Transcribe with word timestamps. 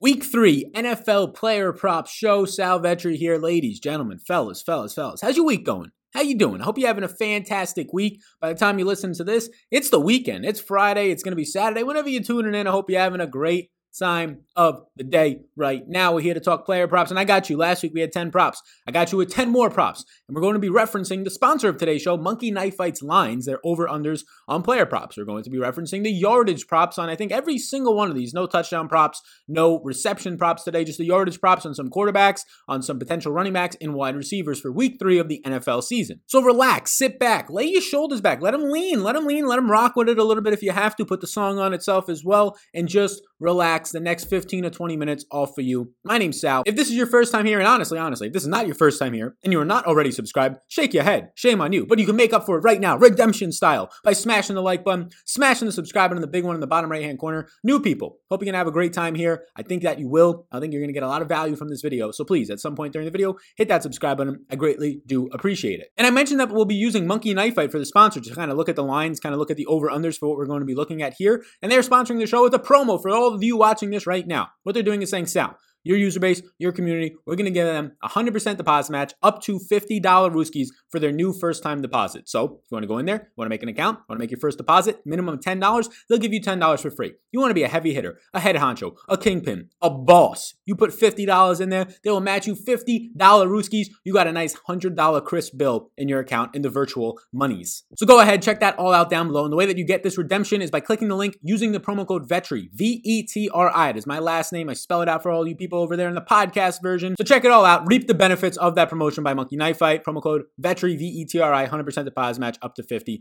Week 0.00 0.22
three 0.22 0.70
NFL 0.76 1.34
player 1.34 1.72
prop 1.72 2.06
show. 2.06 2.44
Sal 2.44 2.78
Vetri 2.78 3.16
here, 3.16 3.36
ladies, 3.36 3.80
gentlemen, 3.80 4.20
fellas, 4.20 4.62
fellas, 4.62 4.94
fellas. 4.94 5.20
How's 5.20 5.36
your 5.36 5.44
week 5.44 5.64
going? 5.66 5.90
How 6.14 6.20
you 6.20 6.38
doing? 6.38 6.60
I 6.60 6.64
hope 6.64 6.78
you're 6.78 6.86
having 6.86 7.02
a 7.02 7.08
fantastic 7.08 7.92
week. 7.92 8.20
By 8.40 8.52
the 8.52 8.58
time 8.60 8.78
you 8.78 8.84
listen 8.84 9.12
to 9.14 9.24
this, 9.24 9.50
it's 9.72 9.90
the 9.90 9.98
weekend. 9.98 10.44
It's 10.44 10.60
Friday. 10.60 11.10
It's 11.10 11.24
going 11.24 11.32
to 11.32 11.36
be 11.36 11.44
Saturday. 11.44 11.82
Whenever 11.82 12.08
you're 12.08 12.22
tuning 12.22 12.54
in, 12.54 12.68
I 12.68 12.70
hope 12.70 12.88
you're 12.88 13.00
having 13.00 13.20
a 13.20 13.26
great 13.26 13.72
time 13.98 14.40
of 14.56 14.82
the 14.96 15.04
day 15.04 15.42
right 15.56 15.82
now. 15.86 16.14
We're 16.14 16.20
here 16.20 16.34
to 16.34 16.40
talk 16.40 16.64
player 16.64 16.88
props, 16.88 17.10
and 17.10 17.18
I 17.18 17.24
got 17.24 17.48
you. 17.48 17.56
Last 17.56 17.82
week 17.82 17.92
we 17.94 18.00
had 18.00 18.12
10 18.12 18.30
props. 18.30 18.62
I 18.86 18.92
got 18.92 19.12
you 19.12 19.18
with 19.18 19.30
10 19.30 19.50
more 19.50 19.70
props, 19.70 20.04
and 20.26 20.34
we're 20.34 20.42
going 20.42 20.54
to 20.54 20.58
be 20.58 20.68
referencing 20.68 21.24
the 21.24 21.30
sponsor 21.30 21.68
of 21.68 21.76
today's 21.76 22.02
show, 22.02 22.16
Monkey 22.16 22.50
Knife 22.50 22.76
Fights 22.76 23.02
lines, 23.02 23.46
their 23.46 23.60
over-unders 23.64 24.24
on 24.46 24.62
player 24.62 24.86
props. 24.86 25.16
We're 25.16 25.24
going 25.24 25.44
to 25.44 25.50
be 25.50 25.58
referencing 25.58 26.02
the 26.02 26.10
yardage 26.10 26.66
props 26.66 26.98
on, 26.98 27.08
I 27.08 27.16
think, 27.16 27.32
every 27.32 27.58
single 27.58 27.94
one 27.94 28.08
of 28.10 28.16
these. 28.16 28.34
No 28.34 28.46
touchdown 28.46 28.88
props, 28.88 29.22
no 29.46 29.80
reception 29.82 30.36
props 30.36 30.64
today, 30.64 30.84
just 30.84 30.98
the 30.98 31.04
yardage 31.04 31.40
props 31.40 31.66
on 31.66 31.74
some 31.74 31.90
quarterbacks, 31.90 32.42
on 32.66 32.82
some 32.82 32.98
potential 32.98 33.32
running 33.32 33.52
backs, 33.52 33.76
and 33.80 33.94
wide 33.94 34.16
receivers 34.16 34.60
for 34.60 34.72
week 34.72 34.96
three 34.98 35.18
of 35.18 35.28
the 35.28 35.42
NFL 35.44 35.82
season. 35.82 36.20
So 36.26 36.42
relax, 36.42 36.92
sit 36.92 37.18
back, 37.18 37.50
lay 37.50 37.64
your 37.64 37.82
shoulders 37.82 38.20
back, 38.20 38.40
let 38.42 38.52
them 38.52 38.70
lean, 38.70 39.02
let 39.02 39.14
them 39.14 39.26
lean, 39.26 39.46
let 39.46 39.56
them 39.56 39.70
rock 39.70 39.96
with 39.96 40.08
it 40.08 40.18
a 40.18 40.24
little 40.24 40.42
bit 40.42 40.52
if 40.52 40.62
you 40.62 40.72
have 40.72 40.96
to. 40.96 41.04
Put 41.04 41.20
the 41.20 41.26
song 41.26 41.58
on 41.58 41.72
itself 41.72 42.08
as 42.08 42.24
well, 42.24 42.56
and 42.74 42.88
just 42.88 43.22
relax. 43.40 43.87
The 43.92 44.00
next 44.00 44.24
15 44.24 44.64
to 44.64 44.70
20 44.70 44.96
minutes 44.96 45.24
all 45.30 45.46
for 45.46 45.62
you. 45.62 45.92
My 46.04 46.18
name's 46.18 46.40
Sal. 46.40 46.62
If 46.66 46.76
this 46.76 46.88
is 46.88 46.94
your 46.94 47.06
first 47.06 47.32
time 47.32 47.46
here, 47.46 47.58
and 47.58 47.66
honestly, 47.66 47.98
honestly, 47.98 48.26
if 48.26 48.32
this 48.32 48.42
is 48.42 48.48
not 48.48 48.66
your 48.66 48.74
first 48.74 48.98
time 48.98 49.12
here 49.12 49.36
and 49.42 49.52
you 49.52 49.60
are 49.60 49.64
not 49.64 49.86
already 49.86 50.10
subscribed, 50.10 50.58
shake 50.68 50.92
your 50.92 51.04
head. 51.04 51.30
Shame 51.34 51.60
on 51.60 51.72
you. 51.72 51.86
But 51.86 51.98
you 51.98 52.06
can 52.06 52.16
make 52.16 52.32
up 52.32 52.44
for 52.44 52.58
it 52.58 52.62
right 52.62 52.80
now, 52.80 52.98
redemption 52.98 53.52
style, 53.52 53.90
by 54.04 54.12
smashing 54.12 54.54
the 54.54 54.62
like 54.62 54.84
button, 54.84 55.10
smashing 55.24 55.66
the 55.66 55.72
subscribe 55.72 56.10
button, 56.10 56.20
the 56.20 56.26
big 56.26 56.44
one 56.44 56.54
in 56.54 56.60
the 56.60 56.66
bottom 56.66 56.90
right 56.90 57.02
hand 57.02 57.18
corner. 57.18 57.48
New 57.64 57.80
people, 57.80 58.18
hope 58.30 58.42
you're 58.42 58.46
gonna 58.46 58.58
have 58.58 58.66
a 58.66 58.72
great 58.72 58.92
time 58.92 59.14
here. 59.14 59.44
I 59.56 59.62
think 59.62 59.82
that 59.82 59.98
you 59.98 60.08
will. 60.08 60.46
I 60.52 60.60
think 60.60 60.72
you're 60.72 60.82
gonna 60.82 60.92
get 60.92 61.02
a 61.02 61.08
lot 61.08 61.22
of 61.22 61.28
value 61.28 61.56
from 61.56 61.68
this 61.68 61.80
video. 61.80 62.10
So 62.10 62.24
please, 62.24 62.50
at 62.50 62.60
some 62.60 62.76
point 62.76 62.92
during 62.92 63.06
the 63.06 63.12
video, 63.12 63.36
hit 63.56 63.68
that 63.68 63.82
subscribe 63.82 64.18
button. 64.18 64.44
I 64.50 64.56
greatly 64.56 65.00
do 65.06 65.28
appreciate 65.32 65.80
it. 65.80 65.92
And 65.96 66.06
I 66.06 66.10
mentioned 66.10 66.40
that 66.40 66.50
we'll 66.50 66.64
be 66.64 66.74
using 66.74 67.06
Monkey 67.06 67.32
Knife 67.34 67.54
Fight 67.54 67.70
for 67.70 67.78
the 67.78 67.86
sponsor 67.86 68.20
to 68.20 68.34
kind 68.34 68.50
of 68.50 68.56
look 68.56 68.68
at 68.68 68.76
the 68.76 68.84
lines, 68.84 69.20
kind 69.20 69.34
of 69.34 69.38
look 69.38 69.50
at 69.50 69.56
the 69.56 69.66
over 69.66 69.88
unders 69.88 70.18
for 70.18 70.28
what 70.28 70.38
we're 70.38 70.46
going 70.46 70.60
to 70.60 70.66
be 70.66 70.74
looking 70.74 71.02
at 71.02 71.14
here. 71.14 71.44
And 71.62 71.70
they're 71.72 71.82
sponsoring 71.82 72.18
the 72.18 72.26
show 72.26 72.42
with 72.42 72.54
a 72.54 72.58
promo 72.58 73.00
for 73.00 73.10
all 73.10 73.34
of 73.34 73.42
you 73.42 73.56
watching 73.68 73.90
this 73.90 74.06
right 74.06 74.26
now. 74.26 74.48
What 74.62 74.72
they're 74.72 74.82
doing 74.82 75.02
is 75.02 75.10
saying, 75.10 75.26
Sal, 75.26 75.58
your 75.84 75.96
user 75.96 76.20
base, 76.20 76.42
your 76.58 76.72
community, 76.72 77.14
we're 77.26 77.36
going 77.36 77.46
to 77.46 77.50
give 77.50 77.66
them 77.66 77.92
100% 78.04 78.56
deposit 78.56 78.92
match 78.92 79.14
up 79.22 79.42
to 79.42 79.58
$50 79.58 80.02
Rooskies 80.02 80.68
for 80.90 80.98
their 80.98 81.12
new 81.12 81.32
first 81.32 81.62
time 81.62 81.80
deposit. 81.82 82.28
So 82.28 82.44
if 82.44 82.70
you 82.70 82.74
want 82.74 82.82
to 82.82 82.88
go 82.88 82.98
in 82.98 83.06
there, 83.06 83.30
want 83.36 83.46
to 83.46 83.50
make 83.50 83.62
an 83.62 83.68
account, 83.68 83.98
want 84.08 84.18
to 84.18 84.22
make 84.22 84.30
your 84.30 84.40
first 84.40 84.58
deposit, 84.58 85.00
minimum 85.04 85.38
$10, 85.38 85.90
they'll 86.08 86.18
give 86.18 86.32
you 86.32 86.40
$10 86.40 86.80
for 86.80 86.90
free. 86.90 87.12
You 87.32 87.40
want 87.40 87.50
to 87.50 87.54
be 87.54 87.62
a 87.62 87.68
heavy 87.68 87.94
hitter, 87.94 88.18
a 88.32 88.40
head 88.40 88.56
honcho, 88.56 88.96
a 89.08 89.16
kingpin, 89.16 89.68
a 89.82 89.90
boss. 89.90 90.54
You 90.66 90.74
put 90.74 90.90
$50 90.90 91.60
in 91.60 91.70
there, 91.70 91.86
they 92.02 92.10
will 92.10 92.20
match 92.20 92.46
you 92.46 92.54
$50 92.54 93.14
Rooskies. 93.16 93.88
You 94.04 94.12
got 94.12 94.26
a 94.26 94.32
nice 94.32 94.54
$100 94.68 95.24
crisp 95.24 95.56
bill 95.56 95.90
in 95.96 96.08
your 96.08 96.20
account 96.20 96.54
in 96.54 96.62
the 96.62 96.70
virtual 96.70 97.18
monies. 97.32 97.84
So 97.96 98.06
go 98.06 98.20
ahead, 98.20 98.42
check 98.42 98.60
that 98.60 98.78
all 98.78 98.92
out 98.92 99.10
down 99.10 99.28
below. 99.28 99.44
And 99.44 99.52
the 99.52 99.56
way 99.56 99.66
that 99.66 99.78
you 99.78 99.84
get 99.84 100.02
this 100.02 100.18
redemption 100.18 100.62
is 100.62 100.70
by 100.70 100.80
clicking 100.80 101.08
the 101.08 101.16
link 101.16 101.38
using 101.42 101.72
the 101.72 101.80
promo 101.80 102.06
code 102.06 102.28
VETRI, 102.28 102.68
V 102.72 103.00
E 103.04 103.22
T 103.22 103.48
R 103.52 103.70
I. 103.74 103.90
It 103.90 103.96
is 103.96 104.06
my 104.06 104.18
last 104.18 104.52
name. 104.52 104.68
I 104.68 104.74
spell 104.74 105.02
it 105.02 105.08
out 105.08 105.22
for 105.22 105.30
all 105.30 105.46
you 105.46 105.54
people 105.54 105.67
over 105.76 105.96
there 105.96 106.08
in 106.08 106.14
the 106.14 106.20
podcast 106.20 106.82
version. 106.82 107.14
So 107.18 107.24
check 107.24 107.44
it 107.44 107.50
all 107.50 107.64
out. 107.64 107.86
Reap 107.86 108.06
the 108.06 108.14
benefits 108.14 108.56
of 108.56 108.74
that 108.76 108.88
promotion 108.88 109.22
by 109.22 109.34
Monkey 109.34 109.56
Knife 109.56 109.78
Fight. 109.78 110.04
Promo 110.04 110.22
code 110.22 110.44
VETRI, 110.60 110.98
V 110.98 111.04
E 111.04 111.24
T 111.24 111.40
R 111.40 111.52
I, 111.52 111.66
100% 111.66 112.04
deposit 112.04 112.40
match 112.40 112.58
up 112.62 112.74
to 112.76 112.82
$50 112.82 113.20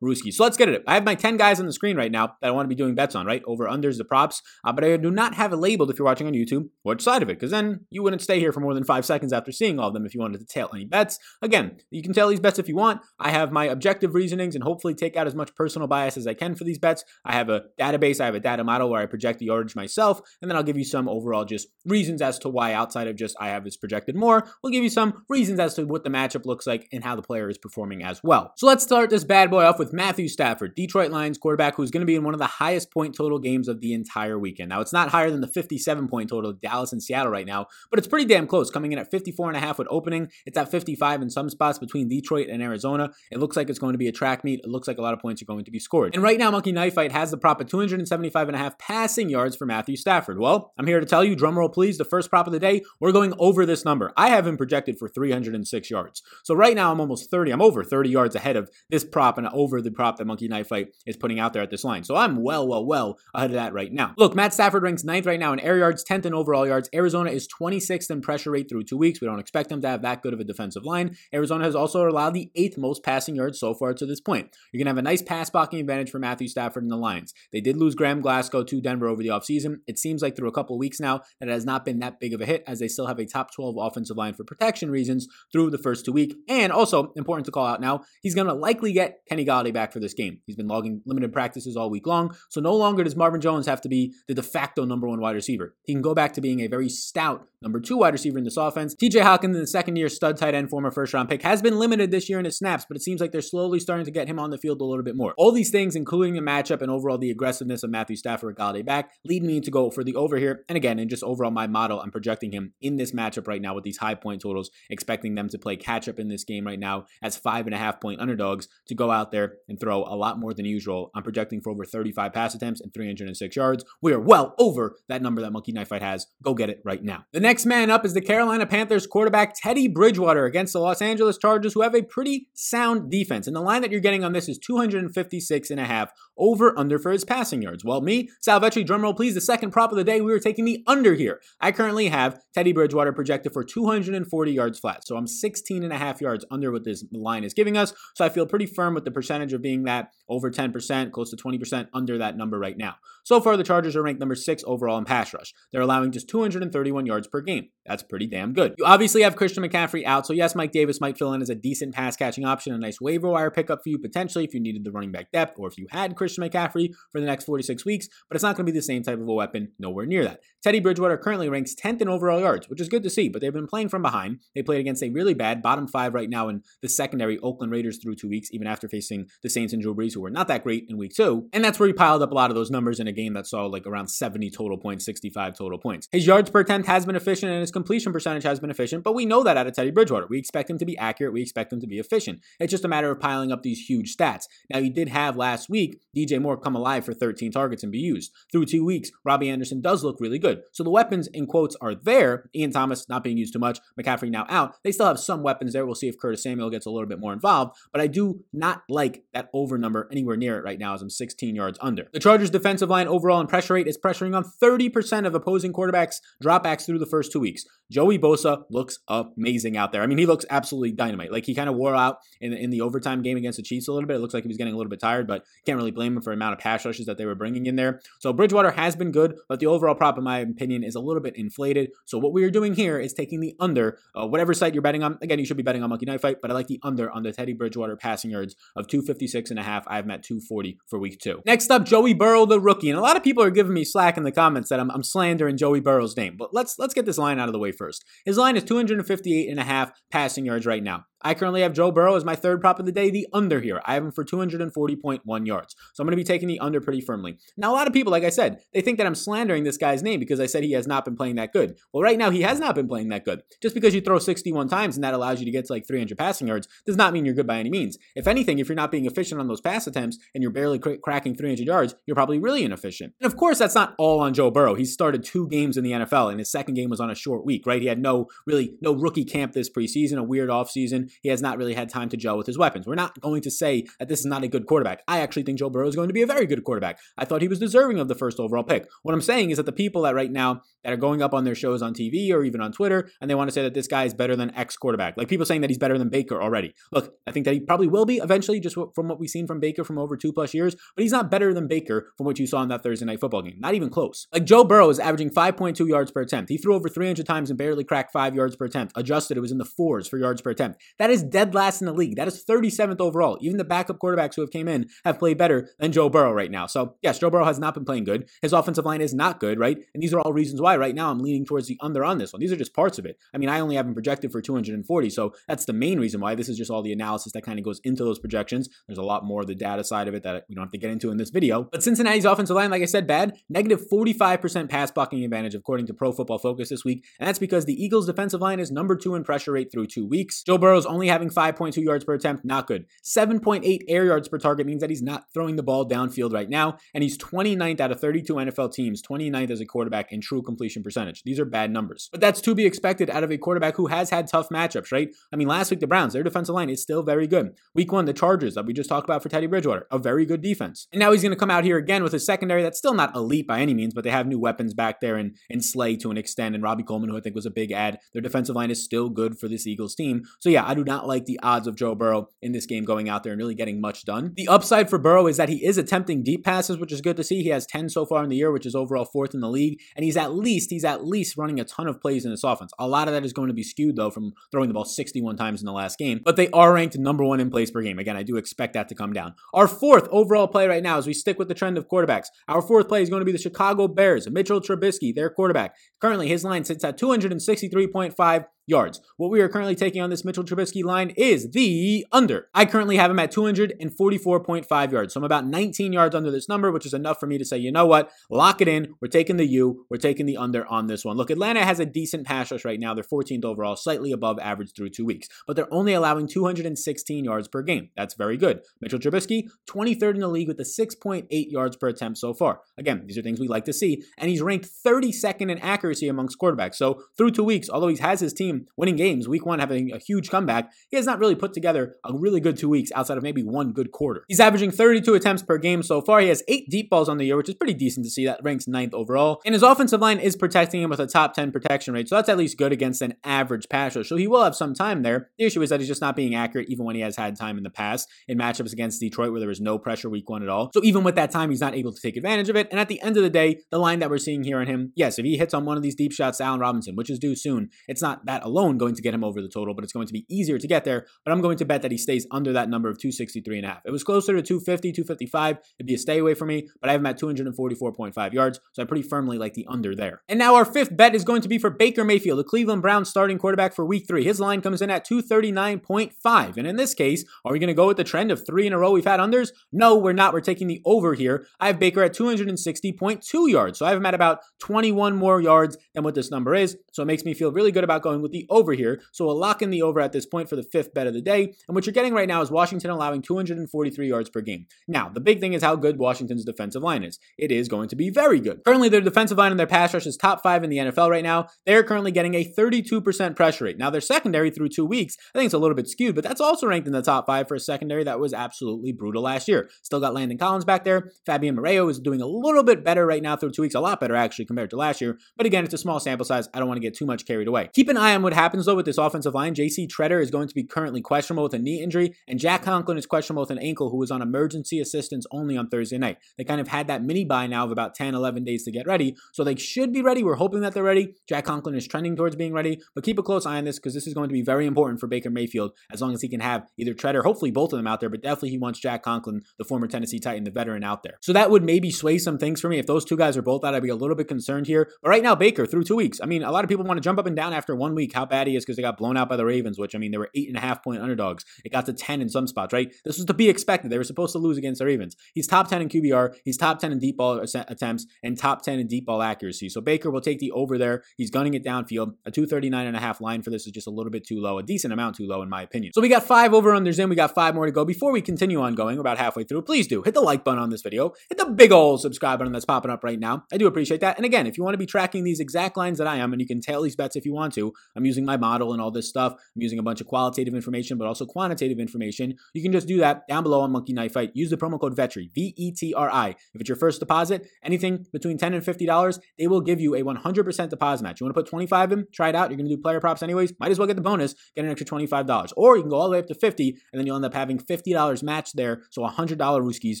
Rooski. 0.02 0.32
So 0.32 0.44
let's 0.44 0.56
get 0.56 0.68
it. 0.68 0.82
I 0.86 0.94
have 0.94 1.04
my 1.04 1.14
10 1.14 1.36
guys 1.36 1.60
on 1.60 1.66
the 1.66 1.72
screen 1.72 1.96
right 1.96 2.10
now 2.10 2.36
that 2.40 2.48
I 2.48 2.50
want 2.50 2.66
to 2.66 2.68
be 2.68 2.74
doing 2.74 2.94
bets 2.94 3.14
on, 3.14 3.26
right? 3.26 3.42
Over 3.46 3.66
unders, 3.66 3.98
the 3.98 4.04
props. 4.04 4.42
Uh, 4.64 4.72
but 4.72 4.84
I 4.84 4.96
do 4.96 5.10
not 5.10 5.34
have 5.34 5.52
it 5.52 5.56
labeled 5.56 5.90
if 5.90 5.98
you're 5.98 6.06
watching 6.06 6.26
on 6.26 6.32
YouTube 6.32 6.68
which 6.82 7.02
side 7.02 7.22
of 7.22 7.28
it, 7.28 7.34
because 7.34 7.50
then 7.50 7.86
you 7.90 8.02
wouldn't 8.02 8.22
stay 8.22 8.38
here 8.38 8.52
for 8.52 8.60
more 8.60 8.74
than 8.74 8.84
five 8.84 9.04
seconds 9.04 9.32
after 9.32 9.52
seeing 9.52 9.78
all 9.78 9.88
of 9.88 9.94
them 9.94 10.06
if 10.06 10.14
you 10.14 10.20
wanted 10.20 10.38
to 10.38 10.46
tail 10.46 10.70
any 10.74 10.84
bets. 10.84 11.18
Again, 11.42 11.78
you 11.90 12.02
can 12.02 12.12
tail 12.12 12.28
these 12.28 12.40
bets 12.40 12.58
if 12.58 12.68
you 12.68 12.76
want. 12.76 13.00
I 13.18 13.30
have 13.30 13.52
my 13.52 13.64
objective 13.66 14.14
reasonings 14.14 14.54
and 14.54 14.64
hopefully 14.64 14.94
take 14.94 15.16
out 15.16 15.26
as 15.26 15.34
much 15.34 15.54
personal 15.54 15.88
bias 15.88 16.16
as 16.16 16.26
I 16.26 16.34
can 16.34 16.54
for 16.54 16.64
these 16.64 16.78
bets. 16.78 17.04
I 17.24 17.32
have 17.32 17.48
a 17.48 17.64
database, 17.80 18.20
I 18.20 18.26
have 18.26 18.34
a 18.34 18.40
data 18.40 18.64
model 18.64 18.90
where 18.90 19.00
I 19.00 19.06
project 19.06 19.38
the 19.38 19.46
yardage 19.46 19.76
myself, 19.76 20.20
and 20.40 20.50
then 20.50 20.56
I'll 20.56 20.62
give 20.62 20.78
you 20.78 20.84
some 20.84 21.08
overall 21.08 21.44
just 21.44 21.68
reasons 21.84 22.22
as 22.22 22.38
to 22.40 22.48
why 22.48 22.72
outside 22.72 23.06
of 23.08 23.16
just 23.16 23.36
I 23.40 23.48
have 23.48 23.64
this 23.64 23.76
projected 23.76 24.16
more, 24.16 24.46
we'll 24.62 24.72
give 24.72 24.82
you 24.82 24.90
some 24.90 25.24
reasons 25.28 25.60
as 25.60 25.74
to 25.74 25.84
what 25.84 26.04
the 26.04 26.10
matchup 26.10 26.46
looks 26.46 26.66
like 26.66 26.88
and 26.92 27.04
how 27.04 27.16
the 27.16 27.22
player 27.22 27.48
is 27.48 27.58
performing 27.58 28.02
as 28.02 28.22
well. 28.22 28.52
So 28.56 28.66
let's 28.66 28.84
start 28.84 29.10
this 29.10 29.24
bad 29.24 29.50
boy 29.50 29.64
off 29.64 29.78
with 29.78 29.92
Matthew 29.92 30.28
Stafford, 30.28 30.74
Detroit 30.74 31.10
Lions 31.10 31.38
quarterback, 31.38 31.74
who's 31.76 31.90
going 31.90 32.00
to 32.00 32.06
be 32.06 32.14
in 32.14 32.24
one 32.24 32.34
of 32.34 32.40
the 32.40 32.46
highest 32.46 32.90
point 32.90 33.14
total 33.14 33.38
games 33.38 33.68
of 33.68 33.80
the 33.80 33.92
entire 33.92 34.38
weekend. 34.38 34.68
Now, 34.68 34.80
it's 34.80 34.92
not 34.92 35.10
higher 35.10 35.30
than 35.30 35.40
the 35.40 35.48
57 35.48 36.08
point 36.08 36.30
total 36.30 36.50
of 36.50 36.60
Dallas 36.60 36.92
and 36.92 37.02
Seattle 37.02 37.32
right 37.32 37.46
now, 37.46 37.66
but 37.90 37.98
it's 37.98 38.08
pretty 38.08 38.26
damn 38.26 38.46
close, 38.46 38.70
coming 38.70 38.92
in 38.92 38.98
at 38.98 39.10
54 39.10 39.48
and 39.48 39.56
a 39.56 39.60
half 39.60 39.78
with 39.78 39.88
opening. 39.90 40.30
It's 40.46 40.56
at 40.56 40.70
55 40.70 41.22
in 41.22 41.30
some 41.30 41.50
spots 41.50 41.78
between 41.78 42.08
Detroit 42.08 42.48
and 42.48 42.62
Arizona. 42.62 43.10
It 43.30 43.38
looks 43.38 43.56
like 43.56 43.70
it's 43.70 43.78
going 43.78 43.92
to 43.94 43.98
be 43.98 44.08
a 44.08 44.12
track 44.12 44.44
meet. 44.44 44.60
It 44.60 44.68
looks 44.68 44.88
like 44.88 44.98
a 44.98 45.02
lot 45.02 45.14
of 45.14 45.20
points 45.20 45.42
are 45.42 45.46
going 45.46 45.64
to 45.64 45.70
be 45.70 45.78
scored. 45.78 46.14
And 46.14 46.22
right 46.22 46.38
now, 46.38 46.50
Monkey 46.50 46.72
Knife 46.72 46.94
Fight 46.94 47.12
has 47.12 47.30
the 47.30 47.36
prop 47.36 47.60
at 47.60 47.68
275 47.68 48.48
and 48.48 48.56
a 48.56 48.58
half 48.58 48.78
passing 48.78 49.28
yards 49.28 49.56
for 49.56 49.66
Matthew 49.66 49.96
Stafford. 49.96 50.38
Well, 50.38 50.72
I'm 50.78 50.86
here 50.86 51.00
to 51.00 51.06
tell 51.06 51.24
you, 51.24 51.36
drumroll 51.36 51.73
please, 51.74 51.98
the 51.98 52.04
first 52.04 52.30
prop 52.30 52.46
of 52.46 52.52
the 52.52 52.60
day, 52.60 52.82
we're 53.00 53.12
going 53.12 53.34
over 53.38 53.66
this 53.66 53.84
number. 53.84 54.12
I 54.16 54.30
have 54.30 54.46
him 54.46 54.56
projected 54.56 54.98
for 54.98 55.08
306 55.08 55.90
yards. 55.90 56.22
So 56.44 56.54
right 56.54 56.74
now, 56.74 56.92
I'm 56.92 57.00
almost 57.00 57.30
30. 57.30 57.50
I'm 57.50 57.60
over 57.60 57.84
30 57.84 58.08
yards 58.08 58.34
ahead 58.34 58.56
of 58.56 58.70
this 58.88 59.04
prop 59.04 59.36
and 59.36 59.48
over 59.48 59.82
the 59.82 59.90
prop 59.90 60.16
that 60.16 60.26
Monkey 60.26 60.48
Knife 60.48 60.68
Fight 60.68 60.88
is 61.04 61.16
putting 61.16 61.40
out 61.40 61.52
there 61.52 61.62
at 61.62 61.70
this 61.70 61.84
line. 61.84 62.04
So 62.04 62.16
I'm 62.16 62.42
well, 62.42 62.66
well, 62.66 62.86
well 62.86 63.18
ahead 63.34 63.50
of 63.50 63.54
that 63.54 63.72
right 63.72 63.92
now. 63.92 64.14
Look, 64.16 64.34
Matt 64.34 64.54
Stafford 64.54 64.82
ranks 64.82 65.04
ninth 65.04 65.26
right 65.26 65.40
now 65.40 65.52
in 65.52 65.60
air 65.60 65.78
yards, 65.78 66.04
10th 66.04 66.26
in 66.26 66.34
overall 66.34 66.66
yards. 66.66 66.88
Arizona 66.94 67.30
is 67.30 67.48
26th 67.60 68.10
in 68.10 68.20
pressure 68.20 68.52
rate 68.52 68.68
through 68.68 68.84
two 68.84 68.96
weeks. 68.96 69.20
We 69.20 69.26
don't 69.26 69.40
expect 69.40 69.68
them 69.68 69.80
to 69.82 69.88
have 69.88 70.02
that 70.02 70.22
good 70.22 70.32
of 70.32 70.40
a 70.40 70.44
defensive 70.44 70.84
line. 70.84 71.16
Arizona 71.32 71.64
has 71.64 71.74
also 71.74 72.08
allowed 72.08 72.34
the 72.34 72.50
eighth 72.54 72.78
most 72.78 73.02
passing 73.02 73.34
yards 73.34 73.58
so 73.58 73.74
far 73.74 73.94
to 73.94 74.06
this 74.06 74.20
point. 74.20 74.56
You're 74.72 74.78
going 74.78 74.86
to 74.86 74.90
have 74.90 74.98
a 74.98 75.02
nice 75.02 75.22
pass 75.22 75.50
blocking 75.50 75.80
advantage 75.80 76.10
for 76.10 76.18
Matthew 76.18 76.48
Stafford 76.48 76.82
and 76.82 76.92
the 76.92 76.96
Lions. 76.96 77.34
They 77.52 77.60
did 77.60 77.76
lose 77.76 77.94
Graham 77.94 78.20
Glasgow 78.20 78.62
to 78.64 78.80
Denver 78.80 79.08
over 79.08 79.22
the 79.22 79.28
offseason. 79.30 79.78
It 79.86 79.98
seems 79.98 80.22
like 80.22 80.36
through 80.36 80.48
a 80.48 80.52
couple 80.52 80.78
weeks 80.78 81.00
now 81.00 81.22
that 81.40 81.48
it 81.48 81.52
has 81.64 81.66
not 81.66 81.84
been 81.84 81.98
that 82.00 82.20
big 82.20 82.34
of 82.34 82.40
a 82.42 82.46
hit 82.46 82.62
as 82.66 82.78
they 82.78 82.88
still 82.88 83.06
have 83.06 83.18
a 83.18 83.24
top 83.24 83.52
12 83.52 83.76
offensive 83.78 84.16
line 84.16 84.34
for 84.34 84.44
protection 84.44 84.90
reasons 84.90 85.26
through 85.50 85.70
the 85.70 85.78
first 85.78 86.04
two 86.04 86.12
weeks. 86.12 86.34
And 86.46 86.70
also, 86.70 87.12
important 87.16 87.46
to 87.46 87.52
call 87.52 87.66
out 87.66 87.80
now, 87.80 88.02
he's 88.22 88.34
going 88.34 88.46
to 88.46 88.52
likely 88.52 88.92
get 88.92 89.20
Kenny 89.28 89.46
Golladay 89.46 89.72
back 89.72 89.92
for 89.92 90.00
this 90.00 90.12
game. 90.12 90.40
He's 90.46 90.56
been 90.56 90.68
logging 90.68 91.00
limited 91.06 91.32
practices 91.32 91.76
all 91.76 91.88
week 91.88 92.06
long, 92.06 92.36
so 92.50 92.60
no 92.60 92.74
longer 92.74 93.02
does 93.02 93.16
Marvin 93.16 93.40
Jones 93.40 93.66
have 93.66 93.80
to 93.80 93.88
be 93.88 94.14
the 94.28 94.34
de 94.34 94.42
facto 94.42 94.84
number 94.84 95.08
one 95.08 95.20
wide 95.20 95.34
receiver. 95.34 95.74
He 95.84 95.94
can 95.94 96.02
go 96.02 96.14
back 96.14 96.34
to 96.34 96.40
being 96.40 96.60
a 96.60 96.66
very 96.66 96.88
stout 96.88 97.48
number 97.64 97.80
two 97.80 97.96
wide 97.96 98.12
receiver 98.12 98.36
in 98.36 98.44
this 98.44 98.58
offense. 98.58 98.94
TJ 98.94 99.22
Hockenson, 99.22 99.54
the 99.54 99.66
second 99.66 99.96
year 99.96 100.08
stud 100.08 100.36
tight 100.36 100.54
end, 100.54 100.68
former 100.68 100.90
first 100.90 101.14
round 101.14 101.28
pick, 101.28 101.42
has 101.42 101.62
been 101.62 101.78
limited 101.78 102.10
this 102.10 102.28
year 102.28 102.38
in 102.38 102.44
his 102.44 102.58
snaps, 102.58 102.84
but 102.86 102.96
it 102.96 103.02
seems 103.02 103.20
like 103.20 103.32
they're 103.32 103.40
slowly 103.40 103.80
starting 103.80 104.04
to 104.04 104.10
get 104.10 104.28
him 104.28 104.38
on 104.38 104.50
the 104.50 104.58
field 104.58 104.80
a 104.80 104.84
little 104.84 105.02
bit 105.02 105.16
more. 105.16 105.34
All 105.38 105.50
these 105.50 105.70
things, 105.70 105.96
including 105.96 106.34
the 106.34 106.40
matchup 106.40 106.82
and 106.82 106.90
overall 106.90 107.16
the 107.16 107.30
aggressiveness 107.30 107.82
of 107.82 107.90
Matthew 107.90 108.16
Stafford 108.16 108.48
with 108.48 108.58
Golladay 108.58 108.84
back, 108.84 109.12
lead 109.24 109.42
me 109.42 109.60
to 109.60 109.70
go 109.70 109.90
for 109.90 110.04
the 110.04 110.14
over 110.14 110.36
here. 110.36 110.64
And 110.68 110.76
again, 110.76 110.98
in 110.98 111.08
just 111.08 111.24
overall 111.24 111.50
my 111.54 111.66
model, 111.66 112.00
I'm 112.00 112.10
projecting 112.10 112.52
him 112.52 112.74
in 112.80 112.96
this 112.96 113.12
matchup 113.12 113.46
right 113.46 113.62
now 113.62 113.74
with 113.74 113.84
these 113.84 113.98
high 113.98 114.14
point 114.14 114.42
totals, 114.42 114.70
expecting 114.90 115.34
them 115.34 115.48
to 115.48 115.58
play 115.58 115.76
catch 115.76 116.08
up 116.08 116.18
in 116.18 116.28
this 116.28 116.44
game 116.44 116.66
right 116.66 116.78
now 116.78 117.06
as 117.22 117.36
five 117.36 117.66
and 117.66 117.74
a 117.74 117.78
half 117.78 118.00
point 118.00 118.20
underdogs 118.20 118.68
to 118.88 118.94
go 118.94 119.10
out 119.10 119.30
there 119.32 119.54
and 119.68 119.80
throw 119.80 120.02
a 120.02 120.16
lot 120.16 120.38
more 120.38 120.52
than 120.52 120.64
usual. 120.64 121.10
I'm 121.14 121.22
projecting 121.22 121.60
for 121.60 121.70
over 121.70 121.84
35 121.84 122.32
pass 122.32 122.54
attempts 122.54 122.80
and 122.80 122.92
306 122.92 123.56
yards. 123.56 123.84
We 124.02 124.12
are 124.12 124.20
well 124.20 124.54
over 124.58 124.96
that 125.08 125.22
number 125.22 125.40
that 125.42 125.52
Monkey 125.52 125.72
Knife 125.72 125.88
Fight 125.88 126.02
has. 126.02 126.26
Go 126.42 126.54
get 126.54 126.70
it 126.70 126.80
right 126.84 127.02
now. 127.02 127.24
The 127.32 127.40
next 127.40 127.66
man 127.66 127.90
up 127.90 128.04
is 128.04 128.14
the 128.14 128.20
Carolina 128.20 128.66
Panthers 128.66 129.06
quarterback 129.06 129.54
Teddy 129.54 129.88
Bridgewater 129.88 130.44
against 130.44 130.72
the 130.72 130.80
Los 130.80 131.00
Angeles 131.00 131.38
Chargers, 131.38 131.74
who 131.74 131.82
have 131.82 131.94
a 131.94 132.02
pretty 132.02 132.48
sound 132.54 133.10
defense. 133.10 133.46
And 133.46 133.56
the 133.56 133.60
line 133.60 133.82
that 133.82 133.90
you're 133.90 134.00
getting 134.00 134.24
on 134.24 134.32
this 134.32 134.48
is 134.48 134.58
256 134.58 135.70
and 135.70 135.80
a 135.80 135.84
half 135.84 136.10
over 136.36 136.76
under 136.78 136.98
for 136.98 137.12
his 137.12 137.24
passing 137.24 137.62
yards. 137.62 137.84
Well, 137.84 138.00
me, 138.00 138.28
Sal 138.40 138.60
Vetri, 138.60 138.84
drumroll 138.84 139.16
please, 139.16 139.34
the 139.34 139.40
second 139.40 139.70
prop 139.70 139.92
of 139.92 139.96
the 139.96 140.04
day, 140.04 140.20
we 140.20 140.32
were 140.32 140.40
taking 140.40 140.64
the 140.64 140.82
under 140.86 141.14
here. 141.14 141.33
I 141.60 141.72
currently 141.72 142.08
have 142.08 142.40
Teddy 142.54 142.72
Bridgewater 142.72 143.12
projected 143.12 143.52
for 143.52 143.64
240 143.64 144.52
yards 144.52 144.78
flat. 144.78 145.06
So 145.06 145.16
I'm 145.16 145.26
16 145.26 145.82
and 145.82 145.92
a 145.92 145.98
half 145.98 146.20
yards 146.20 146.44
under 146.50 146.72
what 146.72 146.84
this 146.84 147.04
line 147.12 147.44
is 147.44 147.54
giving 147.54 147.76
us. 147.76 147.92
So 148.14 148.24
I 148.24 148.28
feel 148.28 148.46
pretty 148.46 148.66
firm 148.66 148.94
with 148.94 149.04
the 149.04 149.10
percentage 149.10 149.52
of 149.52 149.62
being 149.62 149.84
that 149.84 150.10
over 150.28 150.50
10%, 150.50 151.12
close 151.12 151.30
to 151.30 151.36
20% 151.36 151.88
under 151.92 152.18
that 152.18 152.36
number 152.36 152.58
right 152.58 152.76
now. 152.76 152.96
So 153.24 153.40
far, 153.40 153.56
the 153.56 153.64
Chargers 153.64 153.96
are 153.96 154.02
ranked 154.02 154.20
number 154.20 154.34
six 154.34 154.62
overall 154.66 154.98
in 154.98 155.04
pass 155.04 155.32
rush. 155.32 155.54
They're 155.72 155.80
allowing 155.80 156.12
just 156.12 156.28
231 156.28 157.06
yards 157.06 157.26
per 157.26 157.40
game. 157.40 157.68
That's 157.86 158.02
pretty 158.02 158.26
damn 158.26 158.52
good. 158.52 158.74
You 158.78 158.84
obviously 158.84 159.22
have 159.22 159.36
Christian 159.36 159.62
McCaffrey 159.62 160.04
out, 160.04 160.26
so 160.26 160.32
yes, 160.32 160.54
Mike 160.54 160.72
Davis 160.72 161.00
might 161.00 161.18
fill 161.18 161.32
in 161.32 161.42
as 161.42 161.50
a 161.50 161.54
decent 161.54 161.94
pass 161.94 162.16
catching 162.16 162.44
option, 162.44 162.74
a 162.74 162.78
nice 162.78 163.00
waiver 163.00 163.28
wire 163.28 163.50
pickup 163.50 163.80
for 163.82 163.88
you 163.88 163.98
potentially 163.98 164.44
if 164.44 164.52
you 164.52 164.60
needed 164.60 164.84
the 164.84 164.92
running 164.92 165.12
back 165.12 165.30
depth 165.32 165.58
or 165.58 165.68
if 165.68 165.78
you 165.78 165.86
had 165.90 166.16
Christian 166.16 166.44
McCaffrey 166.44 166.90
for 167.10 167.20
the 167.20 167.26
next 167.26 167.44
46 167.44 167.84
weeks, 167.84 168.08
but 168.28 168.36
it's 168.36 168.42
not 168.42 168.56
going 168.56 168.66
to 168.66 168.72
be 168.72 168.78
the 168.78 168.82
same 168.82 169.02
type 169.02 169.18
of 169.18 169.28
a 169.28 169.32
weapon, 169.32 169.72
nowhere 169.78 170.06
near 170.06 170.24
that. 170.24 170.40
Teddy 170.62 170.80
Bridgewater 170.80 171.16
currently 171.24 171.48
ranks 171.48 171.74
10th 171.74 172.02
in 172.02 172.08
overall 172.08 172.38
yards, 172.38 172.68
which 172.68 172.82
is 172.82 172.88
good 172.88 173.02
to 173.02 173.08
see, 173.08 173.30
but 173.30 173.40
they've 173.40 173.52
been 173.52 173.66
playing 173.66 173.88
from 173.88 174.02
behind. 174.02 174.40
They 174.54 174.62
played 174.62 174.80
against 174.80 175.02
a 175.02 175.08
really 175.08 175.32
bad 175.32 175.62
bottom 175.62 175.88
five 175.88 176.12
right 176.12 176.28
now 176.28 176.48
in 176.48 176.62
the 176.82 176.88
secondary 176.88 177.38
Oakland 177.38 177.72
Raiders 177.72 177.98
through 177.98 178.16
two 178.16 178.28
weeks, 178.28 178.50
even 178.52 178.66
after 178.66 178.88
facing 178.88 179.28
the 179.42 179.48
Saints 179.48 179.72
and 179.72 179.80
Drew 179.80 179.94
Brees, 179.94 180.12
who 180.12 180.20
were 180.20 180.28
not 180.28 180.48
that 180.48 180.62
great 180.62 180.84
in 180.86 180.98
week 180.98 181.14
two. 181.14 181.48
And 181.54 181.64
that's 181.64 181.80
where 181.80 181.86
he 181.86 181.94
piled 181.94 182.22
up 182.22 182.30
a 182.30 182.34
lot 182.34 182.50
of 182.50 182.54
those 182.54 182.70
numbers 182.70 183.00
in 183.00 183.08
a 183.08 183.12
game 183.12 183.32
that 183.32 183.46
saw 183.46 183.64
like 183.64 183.86
around 183.86 184.08
70 184.08 184.50
total 184.50 184.76
points, 184.76 185.06
65 185.06 185.56
total 185.56 185.78
points. 185.78 186.08
His 186.12 186.26
yards 186.26 186.50
per 186.50 186.60
attempt 186.60 186.86
has 186.88 187.06
been 187.06 187.16
efficient 187.16 187.50
and 187.50 187.62
his 187.62 187.70
completion 187.70 188.12
percentage 188.12 188.42
has 188.42 188.60
been 188.60 188.70
efficient, 188.70 189.02
but 189.02 189.14
we 189.14 189.24
know 189.24 189.42
that 189.44 189.56
out 189.56 189.66
of 189.66 189.72
Teddy 189.72 189.92
Bridgewater. 189.92 190.26
We 190.28 190.38
expect 190.38 190.68
him 190.68 190.76
to 190.76 190.84
be 190.84 190.98
accurate. 190.98 191.32
We 191.32 191.40
expect 191.40 191.72
him 191.72 191.80
to 191.80 191.86
be 191.86 191.98
efficient. 191.98 192.40
It's 192.60 192.70
just 192.70 192.84
a 192.84 192.88
matter 192.88 193.10
of 193.10 193.18
piling 193.18 193.50
up 193.50 193.62
these 193.62 193.80
huge 193.80 194.14
stats. 194.14 194.44
Now, 194.70 194.78
you 194.78 194.90
did 194.90 195.08
have 195.08 195.36
last 195.38 195.70
week 195.70 196.00
DJ 196.14 196.38
Moore 196.38 196.58
come 196.58 196.76
alive 196.76 197.06
for 197.06 197.14
13 197.14 197.50
targets 197.50 197.82
and 197.82 197.90
be 197.90 197.98
used. 197.98 198.30
Through 198.52 198.66
two 198.66 198.84
weeks, 198.84 199.10
Robbie 199.24 199.48
Anderson 199.48 199.80
does 199.80 200.04
look 200.04 200.20
really 200.20 200.38
good. 200.38 200.60
So 200.72 200.84
the 200.84 200.90
weapons 201.14 201.28
in 201.28 201.46
quotes 201.46 201.76
are 201.80 201.94
there. 201.94 202.50
Ian 202.54 202.72
Thomas 202.72 203.08
not 203.08 203.22
being 203.22 203.38
used 203.38 203.52
too 203.52 203.58
much, 203.60 203.78
McCaffrey 204.00 204.30
now 204.30 204.46
out. 204.48 204.74
They 204.82 204.90
still 204.90 205.06
have 205.06 205.20
some 205.20 205.42
weapons 205.42 205.72
there. 205.72 205.86
We'll 205.86 205.94
see 205.94 206.08
if 206.08 206.18
Curtis 206.18 206.42
Samuel 206.42 206.70
gets 206.70 206.86
a 206.86 206.90
little 206.90 207.08
bit 207.08 207.20
more 207.20 207.32
involved, 207.32 207.76
but 207.92 208.00
I 208.00 208.08
do 208.08 208.42
not 208.52 208.82
like 208.88 209.22
that 209.32 209.48
over 209.52 209.78
number 209.78 210.08
anywhere 210.10 210.36
near 210.36 210.58
it 210.58 210.64
right 210.64 210.78
now 210.78 210.94
as 210.94 211.02
I'm 211.02 211.10
16 211.10 211.54
yards 211.54 211.78
under. 211.80 212.08
The 212.12 212.18
Chargers 212.18 212.50
defensive 212.50 212.90
line 212.90 213.06
overall 213.06 213.40
in 213.40 213.46
pressure 213.46 213.74
rate 213.74 213.86
is 213.86 213.96
pressuring 213.96 214.36
on 214.36 214.44
30% 214.44 215.26
of 215.26 215.34
opposing 215.34 215.72
quarterbacks 215.72 216.16
dropbacks 216.42 216.84
through 216.84 216.98
the 216.98 217.06
first 217.06 217.30
two 217.30 217.40
weeks. 217.40 217.64
Joey 217.90 218.18
Bosa 218.18 218.64
looks 218.70 218.98
amazing 219.08 219.76
out 219.76 219.92
there. 219.92 220.02
I 220.02 220.06
mean, 220.06 220.18
he 220.18 220.26
looks 220.26 220.44
absolutely 220.50 220.92
dynamite. 220.92 221.30
Like 221.30 221.44
he 221.44 221.54
kind 221.54 221.68
of 221.68 221.76
wore 221.76 221.94
out 221.94 222.18
in, 222.40 222.52
in 222.52 222.70
the 222.70 222.80
overtime 222.80 223.22
game 223.22 223.36
against 223.36 223.56
the 223.56 223.62
Chiefs 223.62 223.88
a 223.88 223.92
little 223.92 224.08
bit. 224.08 224.16
It 224.16 224.20
looks 224.20 224.34
like 224.34 224.42
he 224.42 224.48
was 224.48 224.56
getting 224.56 224.72
a 224.72 224.76
little 224.76 224.90
bit 224.90 225.00
tired, 225.00 225.26
but 225.26 225.44
can't 225.66 225.76
really 225.76 225.90
blame 225.90 226.16
him 226.16 226.22
for 226.22 226.30
the 226.30 226.34
amount 226.34 226.54
of 226.54 226.58
pass 226.58 226.84
rushes 226.84 227.06
that 227.06 227.18
they 227.18 227.26
were 227.26 227.34
bringing 227.34 227.66
in 227.66 227.76
there. 227.76 228.00
So 228.18 228.32
Bridgewater 228.32 228.72
has 228.72 228.96
been 228.96 229.12
good, 229.12 229.36
but 229.48 229.60
the 229.60 229.66
overall 229.66 229.94
prop, 229.94 230.18
in 230.18 230.24
my 230.24 230.38
opinion, 230.38 230.82
is 230.82 230.94
a 230.94 231.00
little 231.04 231.22
bit 231.22 231.36
inflated. 231.36 231.90
So 232.06 232.18
what 232.18 232.32
we 232.32 232.44
are 232.44 232.50
doing 232.50 232.74
here 232.74 232.98
is 232.98 233.12
taking 233.12 233.40
the 233.40 233.54
under, 233.60 233.98
uh, 234.14 234.26
whatever 234.26 234.54
site 234.54 234.74
you're 234.74 234.82
betting 234.82 235.02
on. 235.02 235.18
Again, 235.22 235.38
you 235.38 235.46
should 235.46 235.56
be 235.56 235.62
betting 235.62 235.82
on 235.82 235.90
Monkey 235.90 236.06
Knife 236.06 236.22
Fight, 236.22 236.38
but 236.40 236.50
I 236.50 236.54
like 236.54 236.66
the 236.66 236.80
under 236.82 237.10
on 237.10 237.22
the 237.22 237.32
Teddy 237.32 237.52
Bridgewater 237.52 237.96
passing 237.96 238.30
yards 238.30 238.54
of 238.76 238.86
256 238.88 239.50
and 239.50 239.58
a 239.58 239.62
half. 239.62 239.84
I 239.86 239.96
have 239.96 240.06
met 240.06 240.22
240 240.22 240.78
for 240.88 240.98
week 240.98 241.18
two. 241.20 241.42
Next 241.46 241.70
up, 241.70 241.84
Joey 241.84 242.14
Burrow, 242.14 242.46
the 242.46 242.60
rookie. 242.60 242.90
And 242.90 242.98
a 242.98 243.02
lot 243.02 243.16
of 243.16 243.22
people 243.22 243.42
are 243.42 243.50
giving 243.50 243.74
me 243.74 243.84
slack 243.84 244.16
in 244.16 244.22
the 244.22 244.32
comments 244.32 244.70
that 244.70 244.80
I'm, 244.80 244.90
I'm 244.90 245.02
slandering 245.02 245.56
Joey 245.56 245.80
Burrow's 245.80 246.16
name, 246.16 246.36
but 246.36 246.52
let's 246.52 246.78
let's 246.78 246.94
get 246.94 247.06
this 247.06 247.18
line 247.18 247.38
out 247.38 247.48
of 247.48 247.52
the 247.52 247.58
way 247.58 247.72
first. 247.72 248.04
His 248.24 248.36
line 248.36 248.56
is 248.56 248.64
258 248.64 249.48
and 249.48 249.60
a 249.60 249.64
half 249.64 249.92
passing 250.10 250.46
yards 250.46 250.66
right 250.66 250.82
now. 250.82 251.04
I 251.24 251.34
currently 251.34 251.62
have 251.62 251.72
Joe 251.72 251.90
Burrow 251.90 252.14
as 252.16 252.24
my 252.24 252.36
third 252.36 252.60
prop 252.60 252.78
of 252.78 252.86
the 252.86 252.92
day, 252.92 253.10
the 253.10 253.26
under 253.32 253.60
here. 253.60 253.80
I 253.84 253.94
have 253.94 254.04
him 254.04 254.12
for 254.12 254.24
240.1 254.24 255.46
yards. 255.46 255.74
So 255.94 256.02
I'm 256.02 256.06
going 256.06 256.12
to 256.12 256.16
be 256.16 256.24
taking 256.24 256.48
the 256.48 256.60
under 256.60 256.80
pretty 256.80 257.00
firmly. 257.00 257.38
Now, 257.56 257.72
a 257.72 257.74
lot 257.74 257.86
of 257.86 257.92
people, 257.92 258.10
like 258.10 258.24
I 258.24 258.30
said, 258.30 258.60
they 258.74 258.82
think 258.82 258.98
that 258.98 259.06
I'm 259.06 259.14
slandering 259.14 259.64
this 259.64 259.78
guy's 259.78 260.02
name 260.02 260.20
because 260.20 260.38
I 260.38 260.46
said 260.46 260.62
he 260.64 260.72
has 260.72 260.86
not 260.86 261.04
been 261.04 261.16
playing 261.16 261.36
that 261.36 261.52
good. 261.52 261.78
Well, 261.92 262.02
right 262.02 262.18
now, 262.18 262.30
he 262.30 262.42
has 262.42 262.60
not 262.60 262.74
been 262.74 262.86
playing 262.86 263.08
that 263.08 263.24
good. 263.24 263.42
Just 263.62 263.74
because 263.74 263.94
you 263.94 264.02
throw 264.02 264.18
61 264.18 264.68
times 264.68 264.96
and 264.96 265.04
that 265.04 265.14
allows 265.14 265.40
you 265.40 265.46
to 265.46 265.50
get 265.50 265.64
to 265.64 265.72
like 265.72 265.86
300 265.86 266.16
passing 266.18 266.46
yards 266.46 266.68
does 266.84 266.96
not 266.96 267.12
mean 267.12 267.24
you're 267.24 267.34
good 267.34 267.46
by 267.46 267.58
any 267.58 267.70
means. 267.70 267.96
If 268.14 268.26
anything, 268.26 268.58
if 268.58 268.68
you're 268.68 268.76
not 268.76 268.90
being 268.90 269.06
efficient 269.06 269.40
on 269.40 269.48
those 269.48 269.60
pass 269.60 269.86
attempts 269.86 270.18
and 270.34 270.42
you're 270.42 270.50
barely 270.50 270.78
cr- 270.78 270.94
cracking 271.02 271.34
300 271.34 271.66
yards, 271.66 271.94
you're 272.06 272.14
probably 272.14 272.38
really 272.38 272.64
inefficient. 272.64 273.14
And 273.20 273.26
of 273.26 273.38
course, 273.38 273.58
that's 273.58 273.74
not 273.74 273.94
all 273.98 274.20
on 274.20 274.34
Joe 274.34 274.50
Burrow. 274.50 274.74
He 274.74 274.84
started 274.84 275.24
two 275.24 275.48
games 275.48 275.76
in 275.76 275.84
the 275.84 275.92
NFL, 275.92 276.30
and 276.30 276.38
his 276.38 276.50
second 276.50 276.74
game 276.74 276.90
was 276.90 277.00
on 277.00 277.10
a 277.10 277.14
short 277.14 277.44
week, 277.44 277.66
right? 277.66 277.80
He 277.80 277.88
had 277.88 278.00
no 278.00 278.28
really 278.46 278.76
no 278.80 278.92
rookie 278.92 279.24
camp 279.24 279.52
this 279.52 279.70
preseason, 279.70 280.18
a 280.18 280.22
weird 280.22 280.50
offseason. 280.50 281.10
He 281.22 281.28
has 281.28 281.42
not 281.42 281.58
really 281.58 281.74
had 281.74 281.88
time 281.88 282.08
to 282.10 282.16
gel 282.16 282.36
with 282.36 282.46
his 282.46 282.58
weapons. 282.58 282.86
We're 282.86 282.94
not 282.94 283.20
going 283.20 283.42
to 283.42 283.50
say 283.50 283.86
that 283.98 284.08
this 284.08 284.20
is 284.20 284.26
not 284.26 284.42
a 284.42 284.48
good 284.48 284.66
quarterback. 284.66 285.02
I 285.08 285.20
actually 285.20 285.42
think 285.44 285.58
Joe 285.58 285.70
Burrow 285.70 285.88
is 285.88 285.96
going 285.96 286.08
to 286.08 286.14
be 286.14 286.22
a 286.22 286.26
very 286.26 286.46
good 286.46 286.64
quarterback. 286.64 286.98
I 287.16 287.24
thought 287.24 287.42
he 287.42 287.48
was 287.48 287.58
deserving 287.58 287.98
of 287.98 288.08
the 288.08 288.14
first 288.14 288.38
overall 288.40 288.62
pick. 288.64 288.88
What 289.02 289.14
I'm 289.14 289.20
saying 289.20 289.50
is 289.50 289.56
that 289.56 289.66
the 289.66 289.72
people 289.72 290.02
that 290.02 290.14
right 290.14 290.30
now 290.30 290.62
that 290.82 290.92
are 290.92 290.98
going 290.98 291.22
up 291.22 291.34
on 291.34 291.44
their 291.44 291.54
shows 291.54 291.82
on 291.82 291.94
TV 291.94 292.30
or 292.32 292.44
even 292.44 292.60
on 292.60 292.72
Twitter 292.72 293.08
and 293.20 293.30
they 293.30 293.34
want 293.34 293.48
to 293.48 293.54
say 293.54 293.62
that 293.62 293.74
this 293.74 293.86
guy 293.86 294.04
is 294.04 294.14
better 294.14 294.36
than 294.36 294.54
X 294.54 294.76
quarterback, 294.76 295.16
like 295.16 295.28
people 295.28 295.46
saying 295.46 295.60
that 295.62 295.70
he's 295.70 295.78
better 295.78 295.98
than 295.98 296.08
Baker 296.08 296.42
already. 296.42 296.74
Look, 296.92 297.14
I 297.26 297.32
think 297.32 297.44
that 297.46 297.54
he 297.54 297.60
probably 297.60 297.88
will 297.88 298.04
be 298.04 298.18
eventually, 298.18 298.60
just 298.60 298.76
from 298.94 299.08
what 299.08 299.18
we've 299.18 299.30
seen 299.30 299.46
from 299.46 299.60
Baker 299.60 299.84
from 299.84 299.98
over 299.98 300.16
two 300.16 300.32
plus 300.32 300.54
years, 300.54 300.76
but 300.94 301.02
he's 301.02 301.12
not 301.12 301.30
better 301.30 301.54
than 301.54 301.66
Baker 301.66 302.12
from 302.16 302.26
what 302.26 302.38
you 302.38 302.46
saw 302.46 302.62
in 302.62 302.68
that 302.68 302.82
Thursday 302.82 303.06
night 303.06 303.20
football 303.20 303.42
game. 303.42 303.56
Not 303.58 303.74
even 303.74 303.90
close. 303.90 304.26
Like 304.32 304.44
Joe 304.44 304.64
Burrow 304.64 304.90
is 304.90 304.98
averaging 304.98 305.30
5.2 305.30 305.88
yards 305.88 306.10
per 306.10 306.20
attempt. 306.20 306.50
He 306.50 306.58
threw 306.58 306.74
over 306.74 306.88
300 306.88 307.26
times 307.26 307.50
and 307.50 307.58
barely 307.58 307.84
cracked 307.84 308.12
five 308.12 308.34
yards 308.34 308.56
per 308.56 308.66
attempt. 308.66 308.92
Adjusted, 308.96 309.36
it 309.36 309.40
was 309.40 309.52
in 309.52 309.58
the 309.58 309.64
fours 309.64 310.08
for 310.08 310.18
yards 310.18 310.40
per 310.40 310.50
attempt. 310.50 310.80
That 310.98 311.10
is 311.10 311.22
dead 311.22 311.54
last 311.54 311.80
in 311.80 311.86
the 311.86 311.92
league. 311.92 312.16
That 312.16 312.28
is 312.28 312.44
37th 312.44 313.00
overall. 313.00 313.38
Even 313.40 313.58
the 313.58 313.64
backup 313.64 313.98
quarterbacks 313.98 314.36
who 314.36 314.42
have 314.42 314.50
came 314.50 314.68
in 314.68 314.88
have 315.04 315.18
played 315.18 315.38
better 315.38 315.68
than 315.78 315.92
Joe 315.92 316.08
Burrow 316.08 316.32
right 316.32 316.50
now. 316.50 316.66
So 316.66 316.96
yes, 317.02 317.18
Joe 317.18 317.30
Burrow 317.30 317.44
has 317.44 317.58
not 317.58 317.74
been 317.74 317.84
playing 317.84 318.04
good. 318.04 318.28
His 318.42 318.52
offensive 318.52 318.84
line 318.84 319.00
is 319.00 319.14
not 319.14 319.40
good, 319.40 319.58
right? 319.58 319.78
And 319.94 320.02
these 320.02 320.14
are 320.14 320.20
all 320.20 320.32
reasons 320.32 320.60
why 320.60 320.76
right 320.76 320.94
now 320.94 321.10
I'm 321.10 321.18
leaning 321.18 321.44
towards 321.44 321.66
the 321.66 321.78
under 321.80 322.04
on 322.04 322.18
this 322.18 322.32
one. 322.32 322.40
These 322.40 322.52
are 322.52 322.56
just 322.56 322.74
parts 322.74 322.98
of 322.98 323.06
it. 323.06 323.18
I 323.34 323.38
mean, 323.38 323.48
I 323.48 323.60
only 323.60 323.76
have 323.76 323.86
him 323.86 323.94
projected 323.94 324.30
for 324.32 324.40
240, 324.40 325.10
so 325.10 325.34
that's 325.48 325.64
the 325.64 325.72
main 325.72 325.98
reason 325.98 326.20
why. 326.20 326.34
This 326.34 326.48
is 326.48 326.56
just 326.56 326.70
all 326.70 326.82
the 326.82 326.92
analysis 326.92 327.32
that 327.32 327.42
kind 327.42 327.58
of 327.58 327.64
goes 327.64 327.80
into 327.84 328.04
those 328.04 328.18
projections. 328.18 328.68
There's 328.86 328.98
a 328.98 329.02
lot 329.02 329.24
more 329.24 329.40
of 329.40 329.46
the 329.46 329.54
data 329.54 329.84
side 329.84 330.08
of 330.08 330.14
it 330.14 330.22
that 330.22 330.44
we 330.48 330.54
don't 330.54 330.64
have 330.64 330.72
to 330.72 330.78
get 330.78 330.90
into 330.90 331.10
in 331.10 331.16
this 331.16 331.30
video. 331.30 331.68
But 331.70 331.82
Cincinnati's 331.82 332.24
offensive 332.24 332.56
line, 332.56 332.70
like 332.70 332.82
I 332.82 332.86
said, 332.86 333.06
bad. 333.06 333.36
Negative 333.48 333.80
45% 333.92 334.68
pass 334.68 334.90
blocking 334.90 335.24
advantage 335.24 335.54
according 335.54 335.86
to 335.86 335.94
Pro 335.94 336.12
Football 336.12 336.38
Focus 336.38 336.68
this 336.68 336.84
week, 336.84 337.04
and 337.18 337.26
that's 337.26 337.38
because 337.38 337.64
the 337.64 337.82
Eagles' 337.82 338.06
defensive 338.06 338.40
line 338.40 338.60
is 338.60 338.70
number 338.70 338.96
two 338.96 339.14
in 339.14 339.24
pressure 339.24 339.52
rate 339.52 339.70
through 339.72 339.86
two 339.86 340.06
weeks. 340.06 340.42
Joe 340.42 340.58
Burrow's 340.58 340.83
only 340.86 341.08
having 341.08 341.30
5.2 341.30 341.82
yards 341.82 342.04
per 342.04 342.14
attempt, 342.14 342.44
not 342.44 342.66
good. 342.66 342.86
7.8 343.04 343.80
air 343.88 344.06
yards 344.06 344.28
per 344.28 344.38
target 344.38 344.66
means 344.66 344.80
that 344.80 344.90
he's 344.90 345.02
not 345.02 345.24
throwing 345.32 345.56
the 345.56 345.62
ball 345.62 345.88
downfield 345.88 346.32
right 346.32 346.48
now, 346.48 346.78
and 346.92 347.02
he's 347.02 347.18
29th 347.18 347.80
out 347.80 347.92
of 347.92 348.00
32 348.00 348.34
NFL 348.34 348.72
teams, 348.72 349.02
29th 349.02 349.50
as 349.50 349.60
a 349.60 349.66
quarterback 349.66 350.12
in 350.12 350.20
true 350.20 350.42
completion 350.42 350.82
percentage. 350.82 351.22
These 351.22 351.38
are 351.38 351.44
bad 351.44 351.70
numbers. 351.70 352.08
But 352.10 352.20
that's 352.20 352.40
to 352.42 352.54
be 352.54 352.66
expected 352.66 353.10
out 353.10 353.24
of 353.24 353.30
a 353.30 353.38
quarterback 353.38 353.76
who 353.76 353.86
has 353.86 354.10
had 354.10 354.28
tough 354.28 354.48
matchups, 354.48 354.92
right? 354.92 355.08
I 355.32 355.36
mean, 355.36 355.48
last 355.48 355.70
week 355.70 355.80
the 355.80 355.86
Browns, 355.86 356.12
their 356.12 356.22
defensive 356.22 356.54
line 356.54 356.70
is 356.70 356.82
still 356.82 357.02
very 357.02 357.26
good. 357.26 357.56
Week 357.74 357.92
one, 357.92 358.04
the 358.04 358.12
Chargers 358.12 358.54
that 358.54 358.66
we 358.66 358.72
just 358.72 358.88
talked 358.88 359.08
about 359.08 359.22
for 359.22 359.28
Teddy 359.28 359.46
Bridgewater, 359.46 359.86
a 359.90 359.98
very 359.98 360.24
good 360.24 360.40
defense. 360.40 360.86
And 360.92 361.00
now 361.00 361.12
he's 361.12 361.22
going 361.22 361.32
to 361.32 361.38
come 361.38 361.50
out 361.50 361.64
here 361.64 361.78
again 361.78 362.02
with 362.02 362.14
a 362.14 362.20
secondary 362.20 362.62
that's 362.62 362.78
still 362.78 362.94
not 362.94 363.14
elite 363.14 363.46
by 363.46 363.60
any 363.60 363.74
means, 363.74 363.94
but 363.94 364.04
they 364.04 364.10
have 364.10 364.26
new 364.26 364.38
weapons 364.38 364.74
back 364.74 365.00
there 365.00 365.18
in, 365.18 365.34
in 365.48 365.60
Slay 365.60 365.96
to 365.96 366.10
an 366.10 366.16
extent, 366.16 366.54
and 366.54 366.62
Robey-Coleman, 366.62 367.10
who 367.10 367.16
I 367.16 367.20
think 367.20 367.34
was 367.34 367.46
a 367.46 367.50
big 367.50 367.72
ad. 367.72 367.98
Their 368.12 368.22
defensive 368.22 368.56
line 368.56 368.70
is 368.70 368.82
still 368.82 369.08
good 369.08 369.38
for 369.38 369.48
this 369.48 369.66
Eagles 369.66 369.94
team. 369.94 370.22
So 370.40 370.48
yeah, 370.48 370.64
I 370.74 370.76
do 370.76 370.82
not 370.82 371.06
like 371.06 371.26
the 371.26 371.38
odds 371.40 371.68
of 371.68 371.76
Joe 371.76 371.94
Burrow 371.94 372.30
in 372.42 372.50
this 372.50 372.66
game 372.66 372.84
going 372.84 373.08
out 373.08 373.22
there 373.22 373.32
and 373.32 373.38
really 373.38 373.54
getting 373.54 373.80
much 373.80 374.04
done. 374.04 374.32
The 374.34 374.48
upside 374.48 374.90
for 374.90 374.98
Burrow 374.98 375.28
is 375.28 375.36
that 375.36 375.48
he 375.48 375.64
is 375.64 375.78
attempting 375.78 376.24
deep 376.24 376.44
passes, 376.44 376.78
which 376.78 376.90
is 376.90 377.00
good 377.00 377.16
to 377.16 377.22
see. 377.22 377.44
He 377.44 377.50
has 377.50 377.64
10 377.64 377.90
so 377.90 378.04
far 378.04 378.24
in 378.24 378.28
the 378.28 378.34
year, 378.34 378.50
which 378.50 378.66
is 378.66 378.74
overall 378.74 379.04
fourth 379.04 379.34
in 379.34 379.40
the 379.40 379.48
league, 379.48 379.80
and 379.94 380.04
he's 380.04 380.16
at 380.16 380.34
least 380.34 380.70
he's 380.70 380.84
at 380.84 381.06
least 381.06 381.36
running 381.36 381.60
a 381.60 381.64
ton 381.64 381.86
of 381.86 382.00
plays 382.00 382.24
in 382.24 382.32
this 382.32 382.42
offense. 382.42 382.72
A 382.76 382.88
lot 382.88 383.06
of 383.06 383.14
that 383.14 383.24
is 383.24 383.32
going 383.32 383.46
to 383.46 383.54
be 383.54 383.62
skewed 383.62 383.94
though 383.94 384.10
from 384.10 384.32
throwing 384.50 384.66
the 384.66 384.74
ball 384.74 384.84
61 384.84 385.36
times 385.36 385.60
in 385.60 385.66
the 385.66 385.72
last 385.72 385.96
game, 385.96 386.20
but 386.24 386.34
they 386.34 386.50
are 386.50 386.72
ranked 386.72 386.98
number 386.98 387.22
1 387.22 387.38
in 387.38 387.50
plays 387.52 387.70
per 387.70 387.80
game. 387.80 388.00
Again, 388.00 388.16
I 388.16 388.24
do 388.24 388.36
expect 388.36 388.74
that 388.74 388.88
to 388.88 388.96
come 388.96 389.12
down. 389.12 389.36
Our 389.52 389.68
fourth 389.68 390.08
overall 390.10 390.48
play 390.48 390.66
right 390.66 390.82
now 390.82 390.98
as 390.98 391.06
we 391.06 391.14
stick 391.14 391.38
with 391.38 391.46
the 391.46 391.54
trend 391.54 391.78
of 391.78 391.86
quarterbacks. 391.86 392.26
Our 392.48 392.62
fourth 392.62 392.88
play 392.88 393.00
is 393.00 393.10
going 393.10 393.20
to 393.20 393.26
be 393.26 393.30
the 393.30 393.38
Chicago 393.38 393.86
Bears, 393.86 394.28
Mitchell 394.28 394.60
Trubisky, 394.60 395.14
their 395.14 395.30
quarterback. 395.30 395.76
Currently, 396.00 396.26
his 396.26 396.42
line 396.42 396.64
sits 396.64 396.82
at 396.82 396.98
263.5 396.98 398.46
yards. 398.66 399.00
What 399.16 399.30
we 399.30 399.40
are 399.40 399.48
currently 399.48 399.74
taking 399.74 400.00
on 400.00 400.10
this 400.10 400.24
Mitchell 400.24 400.44
Trubisky 400.44 400.82
line 400.82 401.10
is 401.10 401.50
the 401.50 402.06
under. 402.12 402.48
I 402.54 402.64
currently 402.64 402.96
have 402.96 403.10
him 403.10 403.18
at 403.18 403.32
244.5 403.32 404.92
yards. 404.92 405.14
So 405.14 405.20
I'm 405.20 405.24
about 405.24 405.46
19 405.46 405.92
yards 405.92 406.14
under 406.14 406.30
this 406.30 406.48
number, 406.48 406.72
which 406.72 406.86
is 406.86 406.94
enough 406.94 407.20
for 407.20 407.26
me 407.26 407.38
to 407.38 407.44
say, 407.44 407.58
you 407.58 407.70
know 407.70 407.86
what? 407.86 408.10
Lock 408.30 408.60
it 408.60 408.68
in. 408.68 408.94
We're 409.00 409.08
taking 409.08 409.36
the 409.36 409.46
U. 409.46 409.86
We're 409.90 409.98
taking 409.98 410.26
the 410.26 410.36
under 410.36 410.66
on 410.66 410.86
this 410.86 411.04
one. 411.04 411.16
Look, 411.16 411.30
Atlanta 411.30 411.64
has 411.64 411.80
a 411.80 411.86
decent 411.86 412.26
pass 412.26 412.50
rush 412.50 412.64
right 412.64 412.80
now. 412.80 412.94
They're 412.94 413.04
14th 413.04 413.44
overall, 413.44 413.76
slightly 413.76 414.12
above 414.12 414.38
average 414.38 414.72
through 414.74 414.90
two 414.90 415.04
weeks, 415.04 415.28
but 415.46 415.56
they're 415.56 415.72
only 415.72 415.92
allowing 415.92 416.26
216 416.26 417.24
yards 417.24 417.48
per 417.48 417.62
game. 417.62 417.90
That's 417.96 418.14
very 418.14 418.36
good. 418.36 418.62
Mitchell 418.80 418.98
Trubisky, 418.98 419.48
23rd 419.68 420.14
in 420.14 420.20
the 420.20 420.28
league 420.28 420.48
with 420.48 420.60
a 420.60 420.64
6.8 420.64 421.26
yards 421.30 421.76
per 421.76 421.88
attempt 421.88 422.18
so 422.18 422.32
far. 422.32 422.60
Again, 422.78 423.04
these 423.06 423.18
are 423.18 423.22
things 423.22 423.40
we 423.40 423.48
like 423.48 423.64
to 423.66 423.72
see. 423.72 424.02
And 424.18 424.30
he's 424.30 424.42
ranked 424.42 424.68
32nd 424.84 425.50
in 425.50 425.58
accuracy 425.58 426.08
amongst 426.08 426.38
quarterbacks. 426.38 426.76
So 426.76 427.02
through 427.16 427.32
two 427.32 427.44
weeks, 427.44 427.68
although 427.68 427.88
he 427.88 427.96
has 427.96 428.20
his 428.20 428.32
team 428.32 428.53
team 428.54 428.66
winning 428.76 428.96
games, 428.96 429.28
week 429.28 429.46
one 429.46 429.58
having 429.58 429.92
a 429.92 429.98
huge 429.98 430.30
comeback, 430.30 430.72
he 430.90 430.96
has 430.96 431.06
not 431.06 431.18
really 431.18 431.34
put 431.34 431.52
together 431.52 431.96
a 432.04 432.14
really 432.14 432.40
good 432.40 432.56
two 432.56 432.68
weeks 432.68 432.90
outside 432.94 433.16
of 433.16 433.22
maybe 433.22 433.42
one 433.42 433.72
good 433.72 433.92
quarter. 433.92 434.24
He's 434.28 434.40
averaging 434.40 434.70
32 434.70 435.14
attempts 435.14 435.42
per 435.42 435.58
game 435.58 435.82
so 435.82 436.00
far. 436.00 436.20
He 436.20 436.28
has 436.28 436.42
eight 436.48 436.68
deep 436.70 436.90
balls 436.90 437.08
on 437.08 437.18
the 437.18 437.24
year, 437.24 437.36
which 437.36 437.48
is 437.48 437.54
pretty 437.54 437.74
decent 437.74 438.04
to 438.06 438.10
see. 438.10 438.26
That 438.26 438.40
ranks 438.42 438.66
ninth 438.66 438.94
overall. 438.94 439.40
And 439.44 439.54
his 439.54 439.62
offensive 439.62 440.00
line 440.00 440.18
is 440.18 440.36
protecting 440.36 440.82
him 440.82 440.90
with 440.90 441.00
a 441.00 441.06
top 441.06 441.34
10 441.34 441.52
protection 441.52 441.94
rate, 441.94 442.08
so 442.08 442.16
that's 442.16 442.28
at 442.28 442.38
least 442.38 442.58
good 442.58 442.72
against 442.72 443.02
an 443.02 443.14
average 443.24 443.68
passer. 443.68 444.04
So 444.04 444.16
he 444.16 444.26
will 444.26 444.42
have 444.42 444.56
some 444.56 444.74
time 444.74 445.02
there. 445.02 445.30
The 445.38 445.44
issue 445.44 445.62
is 445.62 445.70
that 445.70 445.80
he's 445.80 445.88
just 445.88 446.00
not 446.00 446.16
being 446.16 446.34
accurate 446.34 446.68
even 446.68 446.84
when 446.84 446.94
he 446.94 447.02
has 447.02 447.16
had 447.16 447.36
time 447.36 447.56
in 447.56 447.64
the 447.64 447.70
past 447.70 448.08
in 448.28 448.38
matchups 448.38 448.72
against 448.72 449.00
Detroit 449.00 449.30
where 449.30 449.40
there 449.40 449.48
was 449.48 449.60
no 449.60 449.78
pressure 449.78 450.08
week 450.08 450.28
one 450.28 450.42
at 450.42 450.48
all. 450.48 450.70
So 450.74 450.82
even 450.82 451.04
with 451.04 451.14
that 451.16 451.30
time, 451.30 451.50
he's 451.50 451.60
not 451.60 451.74
able 451.74 451.92
to 451.92 452.00
take 452.00 452.16
advantage 452.16 452.48
of 452.48 452.56
it. 452.56 452.68
And 452.70 452.80
at 452.80 452.88
the 452.88 453.00
end 453.00 453.16
of 453.16 453.22
the 453.22 453.30
day, 453.30 453.60
the 453.70 453.78
line 453.78 453.98
that 454.00 454.10
we're 454.10 454.18
seeing 454.18 454.44
here 454.44 454.58
on 454.58 454.66
him, 454.66 454.92
yes, 454.94 455.18
if 455.18 455.24
he 455.24 455.36
hits 455.36 455.54
on 455.54 455.64
one 455.64 455.76
of 455.76 455.82
these 455.82 455.94
deep 455.94 456.12
shots 456.12 456.38
to 456.38 456.44
Allen 456.44 456.60
Robinson, 456.60 456.96
which 456.96 457.10
is 457.10 457.18
due 457.18 457.34
soon, 457.34 457.70
it's 457.88 458.02
not 458.02 458.26
that 458.26 458.43
alone 458.44 458.78
going 458.78 458.94
to 458.94 459.02
get 459.02 459.14
him 459.14 459.24
over 459.24 459.42
the 459.42 459.48
total, 459.48 459.74
but 459.74 459.82
it's 459.82 459.92
going 459.92 460.06
to 460.06 460.12
be 460.12 460.24
easier 460.28 460.58
to 460.58 460.68
get 460.68 460.84
there. 460.84 461.06
But 461.24 461.32
I'm 461.32 461.40
going 461.40 461.56
to 461.58 461.64
bet 461.64 461.82
that 461.82 461.90
he 461.90 461.98
stays 461.98 462.26
under 462.30 462.52
that 462.52 462.68
number 462.68 462.88
of 462.88 462.98
263 462.98 463.58
and 463.58 463.66
a 463.66 463.68
half. 463.70 463.82
It 463.84 463.90
was 463.90 464.04
closer 464.04 464.34
to 464.34 464.42
250, 464.42 464.92
255, 464.92 465.58
it'd 465.78 465.86
be 465.86 465.94
a 465.94 465.98
stay 465.98 466.18
away 466.18 466.34
for 466.34 466.46
me, 466.46 466.68
but 466.80 466.88
I 466.88 466.92
have 466.92 467.00
him 467.00 467.06
at 467.06 467.18
244.5 467.18 468.32
yards, 468.32 468.60
so 468.72 468.82
I 468.82 468.86
pretty 468.86 469.02
firmly 469.02 469.38
like 469.38 469.54
the 469.54 469.66
under 469.68 469.94
there. 469.94 470.22
And 470.28 470.38
now 470.38 470.54
our 470.54 470.64
fifth 470.64 470.96
bet 470.96 471.14
is 471.14 471.24
going 471.24 471.42
to 471.42 471.48
be 471.48 471.58
for 471.58 471.70
Baker 471.70 472.04
Mayfield, 472.04 472.38
the 472.38 472.44
Cleveland 472.44 472.82
Browns 472.82 473.08
starting 473.08 473.38
quarterback 473.38 473.74
for 473.74 473.84
week 473.84 474.06
three. 474.06 474.24
His 474.24 474.40
line 474.40 474.60
comes 474.60 474.82
in 474.82 474.90
at 474.90 475.06
239.5. 475.06 476.56
And 476.56 476.66
in 476.66 476.76
this 476.76 476.94
case, 476.94 477.24
are 477.44 477.52
we 477.52 477.58
going 477.58 477.68
to 477.68 477.74
go 477.74 477.86
with 477.86 477.96
the 477.96 478.04
trend 478.04 478.30
of 478.30 478.46
three 478.46 478.66
in 478.66 478.72
a 478.72 478.78
row 478.78 478.92
we've 478.92 479.04
had 479.04 479.20
unders? 479.20 479.50
No, 479.72 479.96
we're 479.96 480.12
not. 480.12 480.32
We're 480.32 480.40
taking 480.40 480.66
the 480.66 480.82
over 480.84 481.14
here. 481.14 481.46
I 481.60 481.68
have 481.68 481.78
Baker 481.78 482.02
at 482.02 482.14
260.2 482.14 483.50
yards. 483.50 483.78
So 483.78 483.86
I 483.86 483.90
have 483.90 483.98
him 483.98 484.06
at 484.06 484.14
about 484.14 484.40
21 484.60 485.16
more 485.16 485.40
yards 485.40 485.76
than 485.94 486.04
what 486.04 486.14
this 486.14 486.30
number 486.30 486.54
is. 486.54 486.76
So 486.92 487.02
it 487.02 487.06
makes 487.06 487.24
me 487.24 487.34
feel 487.34 487.52
really 487.52 487.72
good 487.72 487.84
about 487.84 488.02
going 488.02 488.22
with 488.22 488.32
the 488.34 488.46
over 488.50 488.74
here. 488.74 489.00
So 489.12 489.24
we'll 489.24 489.38
lock 489.38 489.62
in 489.62 489.70
the 489.70 489.80
over 489.80 490.00
at 490.00 490.12
this 490.12 490.26
point 490.26 490.50
for 490.50 490.56
the 490.56 490.62
fifth 490.62 490.92
bet 490.92 491.06
of 491.06 491.14
the 491.14 491.22
day. 491.22 491.54
And 491.66 491.74
what 491.74 491.86
you're 491.86 491.94
getting 491.94 492.12
right 492.12 492.28
now 492.28 492.42
is 492.42 492.50
Washington 492.50 492.90
allowing 492.90 493.22
243 493.22 494.08
yards 494.08 494.28
per 494.28 494.42
game. 494.42 494.66
Now, 494.86 495.08
the 495.08 495.20
big 495.20 495.40
thing 495.40 495.54
is 495.54 495.62
how 495.62 495.76
good 495.76 495.98
Washington's 495.98 496.44
defensive 496.44 496.82
line 496.82 497.02
is. 497.02 497.18
It 497.38 497.50
is 497.50 497.68
going 497.68 497.88
to 497.88 497.96
be 497.96 498.10
very 498.10 498.40
good. 498.40 498.62
Currently, 498.64 498.90
their 498.90 499.00
defensive 499.00 499.38
line 499.38 499.52
and 499.52 499.58
their 499.58 499.66
pass 499.66 499.94
rush 499.94 500.06
is 500.06 500.16
top 500.16 500.42
five 500.42 500.64
in 500.64 500.70
the 500.70 500.78
NFL 500.78 501.10
right 501.10 501.22
now. 501.22 501.48
They're 501.64 501.84
currently 501.84 502.10
getting 502.10 502.34
a 502.34 502.44
32% 502.44 503.36
pressure 503.36 503.64
rate. 503.64 503.78
Now, 503.78 503.90
their 503.90 504.00
secondary 504.00 504.50
through 504.50 504.68
two 504.68 504.84
weeks, 504.84 505.16
I 505.34 505.38
think 505.38 505.46
it's 505.46 505.54
a 505.54 505.58
little 505.58 505.76
bit 505.76 505.88
skewed, 505.88 506.14
but 506.14 506.24
that's 506.24 506.40
also 506.40 506.66
ranked 506.66 506.86
in 506.86 506.92
the 506.92 507.02
top 507.02 507.26
five 507.26 507.48
for 507.48 507.54
a 507.54 507.60
secondary 507.60 508.04
that 508.04 508.20
was 508.20 508.34
absolutely 508.34 508.92
brutal 508.92 509.22
last 509.22 509.48
year. 509.48 509.70
Still 509.82 510.00
got 510.00 510.14
Landon 510.14 510.38
Collins 510.38 510.64
back 510.64 510.84
there. 510.84 511.12
Fabian 511.24 511.54
Moreau 511.54 511.88
is 511.88 512.00
doing 512.00 512.20
a 512.20 512.26
little 512.26 512.64
bit 512.64 512.84
better 512.84 513.06
right 513.06 513.22
now 513.22 513.36
through 513.36 513.52
two 513.52 513.62
weeks, 513.62 513.74
a 513.74 513.80
lot 513.80 514.00
better 514.00 514.16
actually 514.16 514.44
compared 514.44 514.70
to 514.70 514.76
last 514.76 515.00
year. 515.00 515.18
But 515.36 515.46
again, 515.46 515.64
it's 515.64 515.74
a 515.74 515.78
small 515.78 516.00
sample 516.00 516.24
size. 516.24 516.48
I 516.52 516.58
don't 516.58 516.68
want 516.68 516.76
to 516.76 516.82
get 516.82 516.94
too 516.94 517.06
much 517.06 517.26
carried 517.26 517.46
away. 517.46 517.70
Keep 517.72 517.88
an 517.88 517.96
eye 517.96 518.14
on 518.14 518.22
what 518.24 518.32
happens 518.32 518.66
though 518.66 518.74
with 518.74 518.86
this 518.86 518.98
offensive 518.98 519.34
line. 519.34 519.54
JC 519.54 519.88
Tretter 519.88 520.20
is 520.20 520.30
going 520.30 520.48
to 520.48 520.54
be 520.54 520.64
currently 520.64 521.00
questionable 521.00 521.44
with 521.44 521.54
a 521.54 521.58
knee 521.58 521.82
injury, 521.82 522.14
and 522.26 522.38
Jack 522.38 522.62
Conklin 522.62 522.98
is 522.98 523.06
questionable 523.06 523.42
with 523.42 523.50
an 523.50 523.58
ankle 523.58 523.90
who 523.90 523.98
was 523.98 524.10
on 524.10 524.22
emergency 524.22 524.80
assistance 524.80 525.26
only 525.30 525.56
on 525.56 525.68
Thursday 525.68 525.98
night. 525.98 526.18
They 526.36 526.44
kind 526.44 526.60
of 526.60 526.68
had 526.68 526.86
that 526.88 527.02
mini 527.02 527.24
bye 527.24 527.46
now 527.46 527.64
of 527.64 527.70
about 527.70 527.94
10, 527.94 528.14
11 528.14 528.44
days 528.44 528.64
to 528.64 528.72
get 528.72 528.86
ready. 528.86 529.16
So 529.32 529.44
they 529.44 529.56
should 529.56 529.92
be 529.92 530.02
ready. 530.02 530.24
We're 530.24 530.34
hoping 530.36 530.60
that 530.62 530.74
they're 530.74 530.82
ready. 530.82 531.14
Jack 531.28 531.44
Conklin 531.44 531.74
is 531.74 531.86
trending 531.86 532.16
towards 532.16 532.36
being 532.36 532.52
ready, 532.52 532.80
but 532.94 533.04
keep 533.04 533.18
a 533.18 533.22
close 533.22 533.46
eye 533.46 533.58
on 533.58 533.64
this 533.64 533.78
because 533.78 533.94
this 533.94 534.06
is 534.06 534.14
going 534.14 534.28
to 534.28 534.32
be 534.32 534.42
very 534.42 534.66
important 534.66 535.00
for 535.00 535.06
Baker 535.06 535.30
Mayfield 535.30 535.72
as 535.92 536.00
long 536.00 536.14
as 536.14 536.22
he 536.22 536.28
can 536.28 536.40
have 536.40 536.66
either 536.78 536.94
Tretter, 536.94 537.22
hopefully 537.22 537.50
both 537.50 537.72
of 537.72 537.78
them 537.78 537.86
out 537.86 538.00
there, 538.00 538.08
but 538.08 538.22
definitely 538.22 538.50
he 538.50 538.58
wants 538.58 538.80
Jack 538.80 539.02
Conklin, 539.02 539.42
the 539.58 539.64
former 539.64 539.86
Tennessee 539.86 540.18
Titan, 540.18 540.44
the 540.44 540.50
veteran 540.50 540.82
out 540.82 541.02
there. 541.02 541.18
So 541.20 541.32
that 541.32 541.50
would 541.50 541.62
maybe 541.62 541.90
sway 541.90 542.18
some 542.18 542.38
things 542.38 542.60
for 542.60 542.68
me. 542.68 542.78
If 542.78 542.86
those 542.86 543.04
two 543.04 543.16
guys 543.16 543.36
are 543.36 543.42
both 543.42 543.64
out, 543.64 543.74
I'd 543.74 543.82
be 543.82 543.88
a 543.88 543.96
little 543.96 544.16
bit 544.16 544.28
concerned 544.28 544.66
here. 544.66 544.90
But 545.02 545.10
right 545.10 545.22
now, 545.22 545.34
Baker 545.34 545.66
through 545.66 545.84
two 545.84 545.96
weeks. 545.96 546.20
I 546.22 546.26
mean, 546.26 546.42
a 546.42 546.50
lot 546.50 546.64
of 546.64 546.70
people 546.70 546.84
want 546.84 546.98
to 546.98 547.02
jump 547.02 547.18
up 547.18 547.26
and 547.26 547.36
down 547.36 547.52
after 547.52 547.74
one 547.74 547.94
week 547.94 548.13
how 548.14 548.26
bad 548.26 548.46
he 548.46 548.56
is 548.56 548.64
because 548.64 548.76
they 548.76 548.82
got 548.82 548.96
blown 548.96 549.16
out 549.16 549.28
by 549.28 549.36
the 549.36 549.44
Ravens, 549.44 549.78
which 549.78 549.94
I 549.94 549.98
mean, 549.98 550.10
they 550.10 550.18
were 550.18 550.30
eight 550.34 550.48
and 550.48 550.56
a 550.56 550.60
half 550.60 550.82
point 550.82 551.02
underdogs. 551.02 551.44
It 551.64 551.70
got 551.70 551.86
to 551.86 551.92
10 551.92 552.20
in 552.20 552.28
some 552.28 552.46
spots, 552.46 552.72
right? 552.72 552.92
This 553.04 553.16
was 553.16 553.26
to 553.26 553.34
be 553.34 553.48
expected. 553.48 553.90
They 553.90 553.98
were 553.98 554.04
supposed 554.04 554.32
to 554.32 554.38
lose 554.38 554.58
against 554.58 554.80
the 554.80 554.86
Ravens. 554.86 555.16
He's 555.34 555.46
top 555.46 555.68
10 555.68 555.82
in 555.82 555.88
QBR, 555.88 556.34
he's 556.44 556.56
top 556.56 556.78
10 556.78 556.92
in 556.92 556.98
deep 556.98 557.16
ball 557.16 557.40
attempts, 557.40 558.06
and 558.22 558.38
top 558.38 558.62
10 558.62 558.78
in 558.78 558.86
deep 558.86 559.06
ball 559.06 559.22
accuracy. 559.22 559.68
So 559.68 559.80
Baker 559.80 560.10
will 560.10 560.20
take 560.20 560.38
the 560.38 560.50
over 560.52 560.78
there. 560.78 561.04
He's 561.16 561.30
gunning 561.30 561.54
it 561.54 561.64
downfield. 561.64 562.14
A 562.24 562.30
239 562.30 562.86
and 562.86 562.96
a 562.96 563.00
half 563.00 563.20
line 563.20 563.42
for 563.42 563.50
this 563.50 563.66
is 563.66 563.72
just 563.72 563.86
a 563.86 563.90
little 563.90 564.10
bit 564.10 564.26
too 564.26 564.40
low, 564.40 564.58
a 564.58 564.62
decent 564.62 564.92
amount 564.92 565.16
too 565.16 565.26
low, 565.26 565.42
in 565.42 565.48
my 565.48 565.62
opinion. 565.62 565.92
So 565.92 566.00
we 566.00 566.08
got 566.08 566.24
five 566.24 566.54
over 566.54 566.72
unders 566.72 566.98
in. 566.98 567.08
We 567.08 567.16
got 567.16 567.34
five 567.34 567.54
more 567.54 567.66
to 567.66 567.72
go. 567.72 567.84
Before 567.84 568.12
we 568.12 568.22
continue 568.22 568.60
on 568.60 568.74
going, 568.74 568.98
about 569.04 569.18
halfway 569.18 569.44
through. 569.44 569.62
Please 569.62 569.86
do 569.86 570.02
hit 570.02 570.14
the 570.14 570.20
like 570.20 570.44
button 570.44 570.58
on 570.58 570.70
this 570.70 570.82
video. 570.82 571.12
Hit 571.28 571.38
the 571.38 571.46
big 571.46 571.72
old 571.72 572.00
subscribe 572.00 572.38
button 572.38 572.52
that's 572.52 572.64
popping 572.64 572.90
up 572.90 573.04
right 573.04 573.18
now. 573.18 573.44
I 573.52 573.58
do 573.58 573.66
appreciate 573.66 574.00
that. 574.00 574.16
And 574.16 574.24
again, 574.24 574.46
if 574.46 574.56
you 574.56 574.64
want 574.64 574.74
to 574.74 574.78
be 574.78 574.86
tracking 574.86 575.24
these 575.24 575.40
exact 575.40 575.76
lines 575.76 575.98
that 575.98 576.06
I 576.06 576.16
am, 576.16 576.32
and 576.32 576.40
you 576.40 576.46
can 576.46 576.60
tail 576.60 576.82
these 576.82 576.96
bets 576.96 577.16
if 577.16 577.26
you 577.26 577.34
want 577.34 577.52
to, 577.54 577.72
I'm 578.04 578.06
using 578.06 578.26
my 578.26 578.36
model 578.36 578.74
and 578.74 578.82
all 578.82 578.90
this 578.90 579.08
stuff. 579.08 579.32
I'm 579.32 579.62
using 579.62 579.78
a 579.78 579.82
bunch 579.82 580.02
of 580.02 580.06
qualitative 580.06 580.54
information, 580.54 580.98
but 580.98 581.06
also 581.06 581.24
quantitative 581.24 581.78
information. 581.78 582.34
You 582.52 582.62
can 582.62 582.70
just 582.70 582.86
do 582.86 582.98
that 582.98 583.26
down 583.26 583.42
below 583.42 583.62
on 583.62 583.72
Monkey 583.72 583.94
Knife 583.94 584.12
Fight. 584.12 584.32
Use 584.34 584.50
the 584.50 584.58
promo 584.58 584.78
code 584.78 584.94
VETRI, 584.94 585.32
V 585.34 585.54
E 585.56 585.72
T 585.72 585.94
R 585.94 586.10
I. 586.10 586.28
If 586.52 586.60
it's 586.60 586.68
your 586.68 586.76
first 586.76 587.00
deposit, 587.00 587.48
anything 587.62 588.04
between 588.12 588.36
10 588.36 588.52
and 588.52 588.62
$50, 588.62 589.20
they 589.38 589.46
will 589.46 589.62
give 589.62 589.80
you 589.80 589.94
a 589.94 590.02
100% 590.02 590.68
deposit 590.68 591.02
match. 591.02 591.18
You 591.18 591.24
want 591.24 591.34
to 591.34 591.42
put 591.42 591.48
25 591.48 591.92
in, 591.92 592.06
try 592.12 592.28
it 592.28 592.34
out. 592.34 592.50
You're 592.50 592.58
going 592.58 592.68
to 592.68 592.76
do 592.76 592.82
player 592.82 593.00
props 593.00 593.22
anyways. 593.22 593.54
Might 593.58 593.70
as 593.70 593.78
well 593.78 593.88
get 593.88 593.96
the 593.96 594.02
bonus, 594.02 594.34
get 594.54 594.66
an 594.66 594.70
extra 594.70 594.86
$25. 594.86 595.52
Or 595.56 595.76
you 595.76 595.82
can 595.82 595.88
go 595.88 595.96
all 595.96 596.08
the 596.08 596.12
way 596.12 596.18
up 596.18 596.26
to 596.26 596.34
50 596.34 596.76
and 596.92 597.00
then 597.00 597.06
you'll 597.06 597.16
end 597.16 597.24
up 597.24 597.32
having 597.32 597.58
$50 597.58 598.22
matched 598.22 598.54
there. 598.54 598.82
So 598.90 599.00
$100 599.00 599.38
Rooskies 599.38 600.00